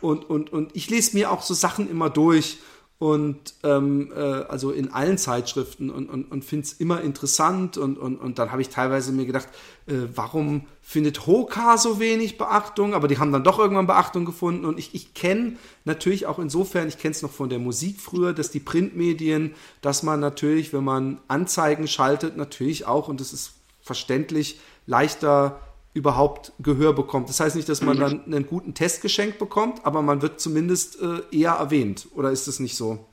[0.01, 2.57] Und, und, und ich lese mir auch so Sachen immer durch
[3.01, 7.97] und ähm, äh, also in allen Zeitschriften und, und, und finde es immer interessant und,
[7.97, 9.47] und, und dann habe ich teilweise mir gedacht,
[9.87, 14.65] äh, warum findet Hoka so wenig Beachtung, aber die haben dann doch irgendwann Beachtung gefunden.
[14.65, 18.33] Und ich, ich kenne natürlich auch insofern, ich kenne es noch von der Musik früher,
[18.33, 23.53] dass die Printmedien, dass man natürlich, wenn man Anzeigen schaltet, natürlich auch, und das ist
[23.81, 25.59] verständlich, leichter
[25.93, 27.29] überhaupt Gehör bekommt.
[27.29, 31.01] Das heißt nicht, dass man dann einen guten Test geschenkt bekommt, aber man wird zumindest
[31.01, 32.07] äh, eher erwähnt.
[32.15, 33.05] Oder ist es nicht so?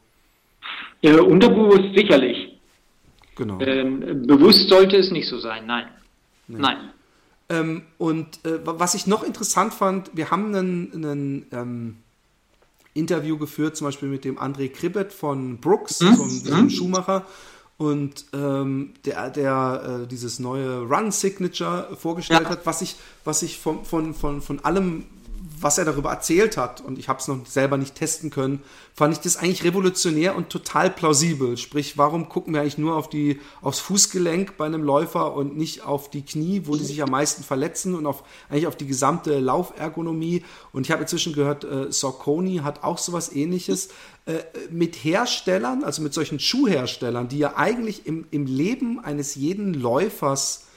[1.02, 2.58] Äh, unterbewusst sicherlich.
[3.34, 3.60] Genau.
[3.60, 5.86] Ähm, bewusst sollte es nicht so sein, nein.
[6.46, 6.58] Nee.
[6.58, 6.90] Nein.
[7.48, 11.96] Ähm, und äh, was ich noch interessant fand, wir haben einen, ähm,
[12.94, 16.14] Interview geführt, zum Beispiel mit dem André Kribbet von Brooks, mhm.
[16.16, 16.70] so einem mhm.
[16.70, 17.26] Schuhmacher.
[17.78, 22.50] Und ähm, der, der äh, dieses neue Run Signature vorgestellt ja.
[22.50, 25.04] hat, was ich, was ich von, von, von, von allem
[25.62, 28.62] was er darüber erzählt hat, und ich habe es noch selber nicht testen können,
[28.94, 31.56] fand ich das eigentlich revolutionär und total plausibel.
[31.56, 35.84] Sprich, warum gucken wir eigentlich nur auf die, aufs Fußgelenk bei einem Läufer und nicht
[35.84, 39.38] auf die Knie, wo die sich am meisten verletzen und auf, eigentlich auf die gesamte
[39.38, 40.44] Laufergonomie?
[40.72, 43.88] Und ich habe inzwischen gehört, äh, Saucony hat auch sowas ähnliches.
[44.28, 49.72] Äh, mit Herstellern, also mit solchen Schuhherstellern, die ja eigentlich im, im Leben eines jeden
[49.72, 50.67] Läufers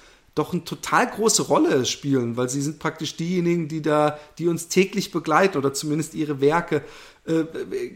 [0.41, 4.67] doch eine total große Rolle spielen, weil sie sind praktisch diejenigen, die da, die uns
[4.67, 6.83] täglich begleiten oder zumindest ihre Werke.
[7.25, 7.43] Äh,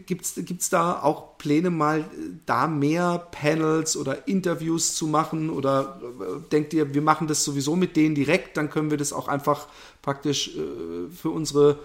[0.06, 2.04] Gibt es da auch Pläne, mal
[2.46, 5.50] da mehr Panels oder Interviews zu machen?
[5.50, 9.12] Oder äh, denkt ihr, wir machen das sowieso mit denen direkt, dann können wir das
[9.12, 9.66] auch einfach
[10.02, 11.80] praktisch äh, für unsere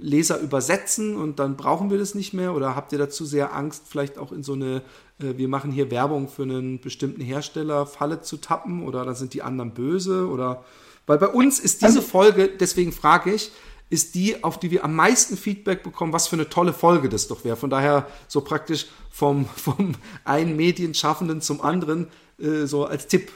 [0.00, 2.54] Leser übersetzen und dann brauchen wir das nicht mehr?
[2.54, 4.80] Oder habt ihr dazu sehr Angst, vielleicht auch in so eine, äh,
[5.22, 9.42] wir machen hier Werbung für einen bestimmten Hersteller, Falle zu tappen oder dann sind die
[9.42, 10.28] anderen böse?
[10.28, 10.64] Oder
[11.06, 13.50] weil bei uns ist diese also Folge, deswegen frage ich,
[13.90, 17.28] ist die, auf die wir am meisten Feedback bekommen, was für eine tolle Folge das
[17.28, 17.56] doch wäre.
[17.56, 19.94] Von daher so praktisch vom, vom
[20.24, 22.08] einen Medienschaffenden zum anderen,
[22.40, 23.30] äh, so als Tipp.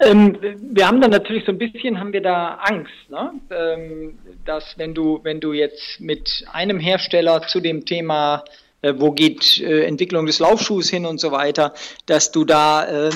[0.00, 3.32] Ähm, wir haben dann natürlich so ein bisschen, haben wir da Angst, ne?
[3.50, 8.40] ähm, dass wenn du, wenn du jetzt mit einem Hersteller zu dem Thema, äh,
[8.82, 11.74] wo geht äh, Entwicklung des Laufschuhs hin und so weiter,
[12.06, 13.10] dass du da äh,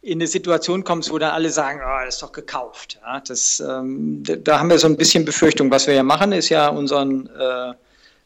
[0.00, 2.98] in eine Situation kommst, wo dann alle sagen, oh, das ist doch gekauft.
[3.02, 5.70] Ja, das, ähm, da haben wir so ein bisschen Befürchtung.
[5.70, 7.74] Was wir ja machen, ist ja unseren, äh,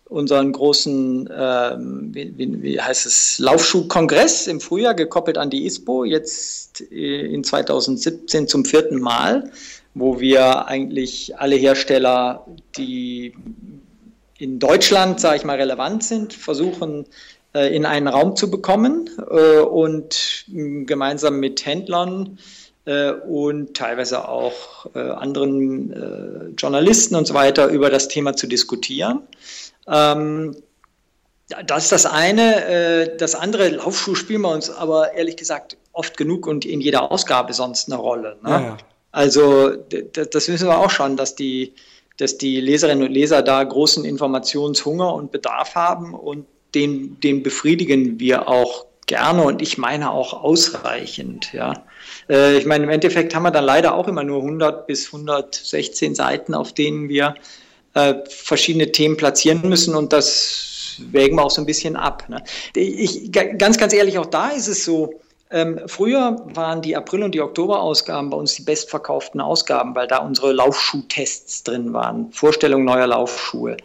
[0.04, 6.04] unseren großen, äh, wie, wie, wie, heißt es, Laufschuhkongress im Frühjahr gekoppelt an die ISPO,
[6.04, 9.50] jetzt äh, in 2017 zum vierten Mal,
[9.94, 13.34] wo wir eigentlich alle Hersteller, die
[14.42, 17.06] in Deutschland, sage ich mal, relevant sind, versuchen
[17.54, 22.40] äh, in einen Raum zu bekommen äh, und gemeinsam mit Händlern
[22.84, 29.22] äh, und teilweise auch anderen Journalisten und so weiter über das Thema zu diskutieren.
[29.86, 30.56] Ähm,
[31.66, 33.14] das ist das eine.
[33.18, 37.52] Das andere, Laufschuh spielen wir uns aber ehrlich gesagt oft genug und in jeder Ausgabe
[37.52, 38.38] sonst eine Rolle.
[38.42, 38.50] Ne?
[38.50, 38.76] Ja, ja.
[39.12, 39.70] Also
[40.12, 41.74] das wissen wir auch schon, dass die,
[42.18, 48.18] dass die Leserinnen und Leser da großen Informationshunger und Bedarf haben und den, den befriedigen
[48.18, 51.52] wir auch gerne und ich meine auch ausreichend.
[51.52, 51.84] Ja.
[52.28, 56.14] Äh, ich meine, im Endeffekt haben wir dann leider auch immer nur 100 bis 116
[56.14, 57.34] Seiten, auf denen wir
[57.94, 62.28] äh, verschiedene Themen platzieren müssen und das wägen wir auch so ein bisschen ab.
[62.28, 62.42] Ne.
[62.74, 65.20] Ich, ganz, ganz ehrlich, auch da ist es so,
[65.52, 70.18] ähm, früher waren die April- und die Oktoberausgaben bei uns die bestverkauften Ausgaben, weil da
[70.18, 73.76] unsere Laufschuhtests drin waren, Vorstellung neuer Laufschuhe.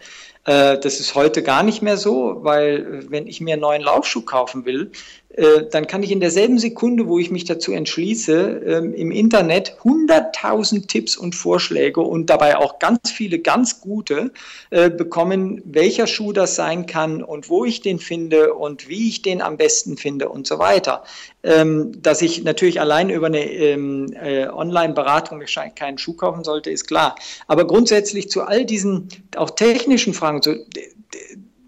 [0.46, 4.22] Äh, das ist heute gar nicht mehr so, weil wenn ich mir einen neuen Laufschuh
[4.22, 4.92] kaufen will,
[5.27, 5.27] äh,
[5.72, 10.88] dann kann ich in derselben Sekunde, wo ich mich dazu entschließe, ähm, im Internet 100.000
[10.88, 14.32] Tipps und Vorschläge und dabei auch ganz viele ganz gute
[14.72, 19.22] äh, bekommen, welcher Schuh das sein kann und wo ich den finde und wie ich
[19.22, 21.04] den am besten finde und so weiter.
[21.44, 25.44] Ähm, dass ich natürlich allein über eine ähm, äh, Online-Beratung
[25.76, 27.16] keinen Schuh kaufen sollte, ist klar.
[27.46, 30.42] Aber grundsätzlich zu all diesen auch technischen Fragen,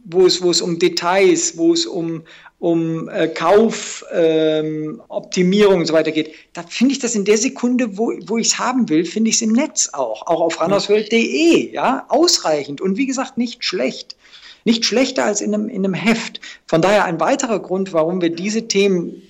[0.06, 2.24] wo es, wo es um Details, wo es um,
[2.60, 7.98] um äh, Kaufoptimierung ähm, und so weiter geht, da finde ich das in der Sekunde,
[7.98, 11.72] wo, wo ich es haben will, finde ich es im Netz auch, auch auf rannerswelt.de,
[11.72, 14.18] ja, ausreichend und wie gesagt nicht schlecht.
[14.66, 16.42] Nicht schlechter als in einem, in einem Heft.
[16.68, 19.22] Von daher ein weiterer Grund, warum wir diese Themen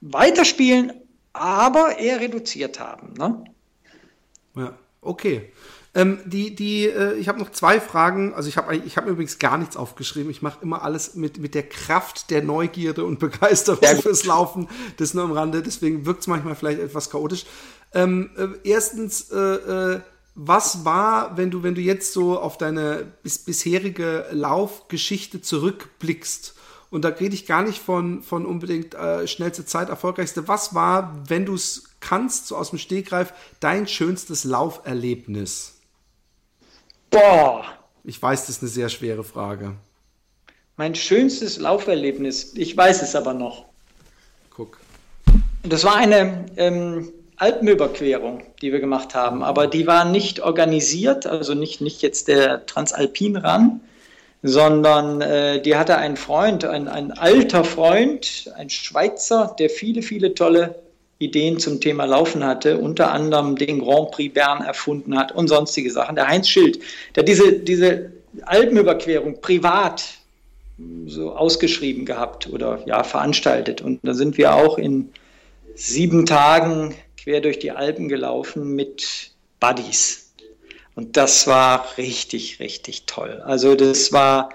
[0.00, 0.92] weiterspielen,
[1.32, 3.14] aber eher reduziert haben.
[3.16, 3.44] Ne?
[4.56, 5.52] Ja, okay.
[5.98, 8.32] Ähm, die, die, äh, ich habe noch zwei Fragen.
[8.32, 10.30] Also ich habe ich hab übrigens gar nichts aufgeschrieben.
[10.30, 13.96] Ich mache immer alles mit, mit der Kraft der Neugierde und Begeisterung ja.
[13.96, 14.68] fürs Laufen.
[14.98, 15.60] Das nur am Rande.
[15.60, 17.46] Deswegen wirkt es manchmal vielleicht etwas chaotisch.
[17.92, 20.00] Ähm, äh, erstens, äh, äh,
[20.36, 26.54] was war, wenn du, wenn du jetzt so auf deine bis, bisherige Laufgeschichte zurückblickst?
[26.90, 30.46] Und da rede ich gar nicht von, von unbedingt äh, schnellste Zeit, erfolgreichste.
[30.46, 35.77] Was war, wenn du es kannst, so aus dem Stegreif, dein schönstes Lauferlebnis?
[37.10, 37.64] Boah.
[38.04, 39.74] Ich weiß, das ist eine sehr schwere Frage.
[40.76, 43.66] Mein schönstes Lauferlebnis, ich weiß es aber noch.
[44.50, 44.78] Guck.
[45.62, 51.54] Das war eine ähm, Alpenüberquerung, die wir gemacht haben, aber die war nicht organisiert, also
[51.54, 53.80] nicht, nicht jetzt der Transalpin ran,
[54.42, 60.34] sondern äh, die hatte ein Freund, ein, ein alter Freund, ein Schweizer, der viele, viele
[60.34, 60.76] tolle
[61.18, 65.90] Ideen zum Thema Laufen hatte, unter anderem den Grand Prix Bern erfunden hat und sonstige
[65.90, 66.16] Sachen.
[66.16, 66.78] Der Heinz Schild,
[67.16, 68.12] der diese, diese
[68.42, 70.04] Alpenüberquerung privat
[71.06, 73.80] so ausgeschrieben gehabt oder ja veranstaltet.
[73.80, 75.10] Und da sind wir auch in
[75.74, 80.32] sieben Tagen quer durch die Alpen gelaufen mit Buddies.
[80.94, 83.42] Und das war richtig, richtig toll.
[83.44, 84.50] Also das war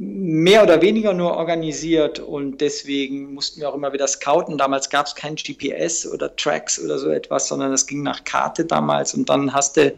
[0.00, 4.56] mehr oder weniger nur organisiert und deswegen mussten wir auch immer wieder scouten.
[4.56, 8.64] Damals gab es kein GPS oder Tracks oder so etwas, sondern es ging nach Karte
[8.64, 9.92] damals und dann hast du,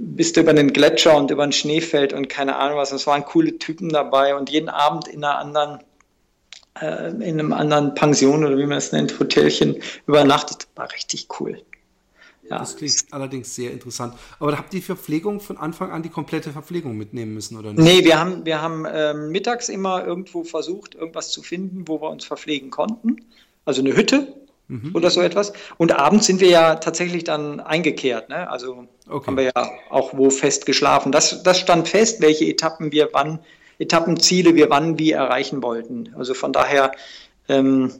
[0.00, 2.90] bist du über den Gletscher und über ein Schneefeld und keine Ahnung was.
[2.90, 5.80] Es waren coole Typen dabei und jeden Abend in einer anderen
[6.80, 9.76] äh, in einem anderen Pension oder wie man es nennt, Hotelchen
[10.06, 10.68] übernachtet.
[10.74, 11.60] War richtig cool.
[12.50, 12.58] Ja.
[12.58, 14.14] Das klingt allerdings sehr interessant.
[14.40, 17.82] Aber habt ihr die Verpflegung von Anfang an die komplette Verpflegung mitnehmen müssen, oder nicht?
[17.82, 22.10] Nee, wir haben, wir haben äh, mittags immer irgendwo versucht, irgendwas zu finden, wo wir
[22.10, 23.16] uns verpflegen konnten.
[23.64, 24.34] Also eine Hütte
[24.68, 24.92] mhm.
[24.94, 25.52] oder so etwas.
[25.76, 28.28] Und abends sind wir ja tatsächlich dann eingekehrt.
[28.28, 28.48] Ne?
[28.48, 29.26] Also okay.
[29.26, 31.12] haben wir ja auch wo fest geschlafen.
[31.12, 33.40] Das, das stand fest, welche Etappen wir wann,
[33.78, 36.14] Etappenziele wir wann wie erreichen wollten.
[36.16, 36.92] Also von daher
[37.48, 37.92] ähm,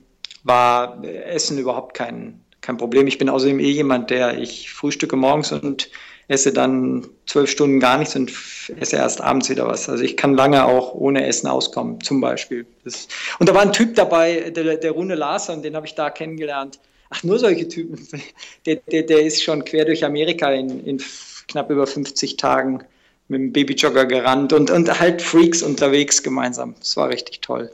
[0.45, 3.07] war Essen überhaupt kein, kein Problem.
[3.07, 5.91] Ich bin außerdem eh jemand, der ich frühstücke morgens und
[6.29, 8.31] esse dann zwölf Stunden gar nichts und
[8.79, 9.89] esse erst abends wieder was.
[9.89, 12.67] Also ich kann lange auch ohne Essen auskommen, zum Beispiel.
[12.85, 16.11] Das, und da war ein Typ dabei, der, der Rune Larson, den habe ich da
[16.11, 16.79] kennengelernt.
[17.11, 18.07] Ach, nur solche Typen.
[18.67, 21.03] Der, der, der ist schon quer durch Amerika in, in
[21.47, 22.85] knapp über 50 Tagen
[23.29, 26.75] mit dem Babyjogger gerannt und, und halt Freaks unterwegs gemeinsam.
[26.79, 27.71] Das war richtig toll.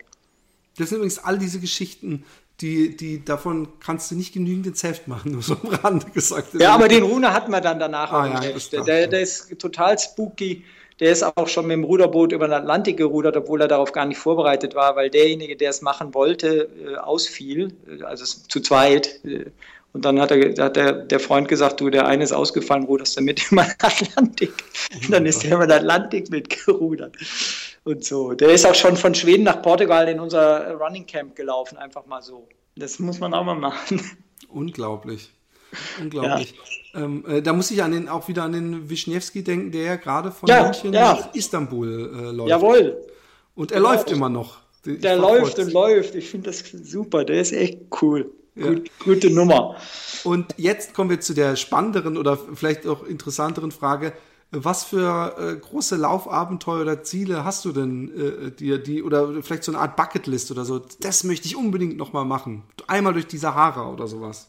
[0.77, 2.25] Das sind übrigens all diese Geschichten,
[2.61, 6.55] die, die, davon kannst du nicht genügend ins Heft machen, nur so am Rande gesagt.
[6.55, 8.73] Ja, aber den Rune hatten wir dann danach Ah, ja, Heft.
[8.73, 10.65] Der, der ist total spooky.
[11.01, 14.05] Der ist auch schon mit dem Ruderboot über den Atlantik gerudert, obwohl er darauf gar
[14.07, 18.61] nicht vorbereitet war, weil derjenige, der es machen wollte, äh, ausfiel, äh, also es- zu
[18.61, 19.19] zweit.
[19.25, 19.47] Äh,
[19.93, 23.17] Und dann hat, er, hat der, der Freund gesagt, du, der eine ist ausgefallen, ruderst
[23.17, 24.53] du mit über den Atlantik.
[25.03, 27.17] Und dann ist er über den Atlantik mitgerudert.
[27.85, 28.33] Und so.
[28.33, 32.23] Der ist auch schon von Schweden nach Portugal in unser Running Camp gelaufen, einfach mal
[32.23, 32.49] so.
[32.77, 34.01] Das muss man auch mal machen.
[34.49, 35.31] Unglaublich.
[36.01, 36.55] Unglaublich.
[36.95, 39.97] Ähm, äh, da muss ich an den, auch wieder an den Wischniewski denken, der ja
[39.97, 41.15] gerade von Ja, München ja.
[41.15, 42.49] nach Istanbul äh, läuft.
[42.51, 43.01] Jawohl.
[43.55, 43.91] Und er Genau.
[43.93, 44.59] läuft immer noch.
[44.87, 46.15] Ich Der läuft und läuft.
[46.15, 47.25] Ich finde das super.
[47.25, 48.31] Der ist echt cool.
[48.55, 48.67] Ja.
[48.69, 49.77] Gut, gute Nummer.
[50.23, 54.13] Und jetzt kommen wir zu der spannenderen oder vielleicht auch interessanteren Frage.
[54.57, 59.65] Was für äh, große Laufabenteuer oder Ziele hast du denn äh, dir, die, oder vielleicht
[59.65, 60.81] so eine Art Bucketlist oder so?
[61.01, 62.63] Das möchte ich unbedingt nochmal machen.
[62.87, 64.49] Einmal durch die Sahara oder sowas.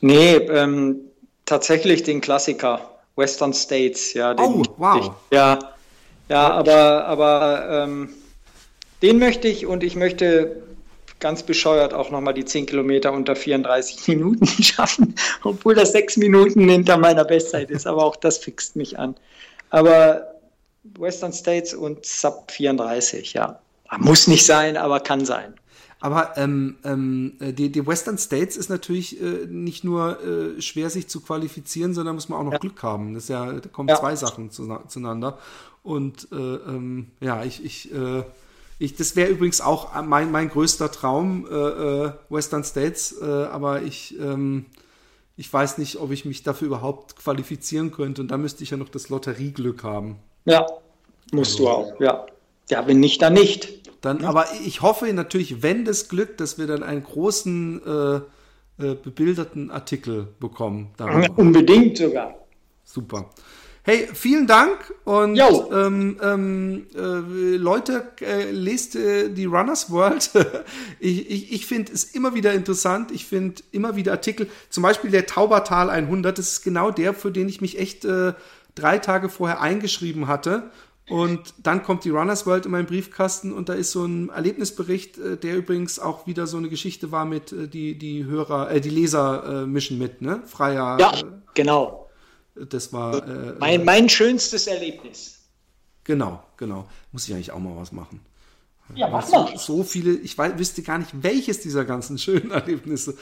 [0.00, 1.00] Nee, ähm,
[1.46, 2.90] tatsächlich den Klassiker.
[3.16, 4.34] Western States, ja.
[4.34, 4.98] Den Oh, wow.
[5.30, 5.58] Ich, ja,
[6.28, 8.08] ja, aber, aber ähm,
[9.02, 10.62] den möchte ich und ich möchte
[11.20, 16.68] ganz bescheuert auch nochmal die 10 Kilometer unter 34 Minuten schaffen, obwohl das sechs Minuten
[16.68, 19.14] hinter meiner Bestzeit ist, aber auch das fixt mich an.
[19.70, 20.34] Aber
[20.98, 23.58] Western States und Sub 34, ja.
[23.98, 25.54] Muss nicht sein, aber kann sein.
[26.00, 30.90] Aber ähm, ähm, äh, die, die Western States ist natürlich äh, nicht nur äh, schwer,
[30.90, 33.14] sich zu qualifizieren, sondern muss man auch noch Glück haben.
[33.14, 33.96] Das ist ja, da kommen Ja.
[33.96, 35.38] zwei Sachen zu, zueinander.
[35.82, 38.22] Und äh, ähm, ja, ich, ich, äh,
[38.78, 43.82] ich das wäre übrigens auch mein, mein größter Traum, äh, äh, Western States, äh, aber
[43.82, 44.66] ich, ähm,
[45.36, 48.22] ich weiß nicht, ob ich mich dafür überhaupt qualifizieren könnte.
[48.22, 50.16] Und da müsste ich ja noch das Lotterieglück haben.
[50.44, 50.66] Ja,
[51.32, 52.26] musst du auch, ja.
[52.70, 53.84] Ja, wenn nicht, dann nicht.
[54.00, 58.16] Dann, aber ich hoffe natürlich, wenn das glückt, dass wir dann einen großen äh,
[58.76, 60.90] äh, bebilderten Artikel bekommen.
[60.96, 61.38] Darüber.
[61.38, 62.34] Unbedingt sogar.
[62.84, 63.30] Super.
[63.86, 65.36] Hey, vielen Dank und
[65.70, 70.30] ähm, ähm, äh, Leute, äh, lest äh, die Runners World.
[71.00, 73.10] ich ich, ich finde es immer wieder interessant.
[73.10, 77.30] Ich finde immer wieder Artikel, zum Beispiel der Taubertal 100, das ist genau der, für
[77.30, 78.32] den ich mich echt äh,
[78.74, 80.70] drei Tage vorher eingeschrieben hatte.
[81.10, 85.18] Und dann kommt die Runners World in meinen Briefkasten und da ist so ein Erlebnisbericht,
[85.18, 88.80] äh, der übrigens auch wieder so eine Geschichte war mit äh, die die Hörer, äh,
[88.80, 90.42] die Leser äh, mischen mit, ne?
[90.46, 90.96] Freier.
[90.98, 91.12] Ja,
[91.52, 92.03] genau.
[92.56, 95.38] Äh, das war äh, Mein, mein schönstes Erlebnis.
[96.04, 96.86] Genau, genau.
[97.12, 98.20] Muss ich eigentlich auch mal was machen.
[98.94, 99.56] Ja, mach So, mal.
[99.56, 103.16] so viele, ich weiß, wüsste gar nicht, welches dieser ganzen schönen Erlebnisse.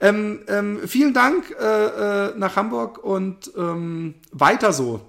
[0.00, 1.64] Ähm, ähm, vielen Dank äh,
[2.30, 5.00] äh, nach Hamburg und ähm, weiter so.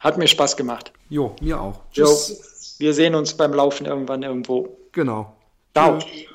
[0.00, 0.92] Hat mir Spaß gemacht.
[1.08, 1.82] Jo, mir auch.
[1.92, 2.04] Jo.
[2.06, 2.76] Tschüss.
[2.78, 4.76] Wir sehen uns beim Laufen irgendwann irgendwo.
[4.92, 5.34] Genau.
[5.74, 5.98] Ciao.
[5.98, 6.26] Tschö.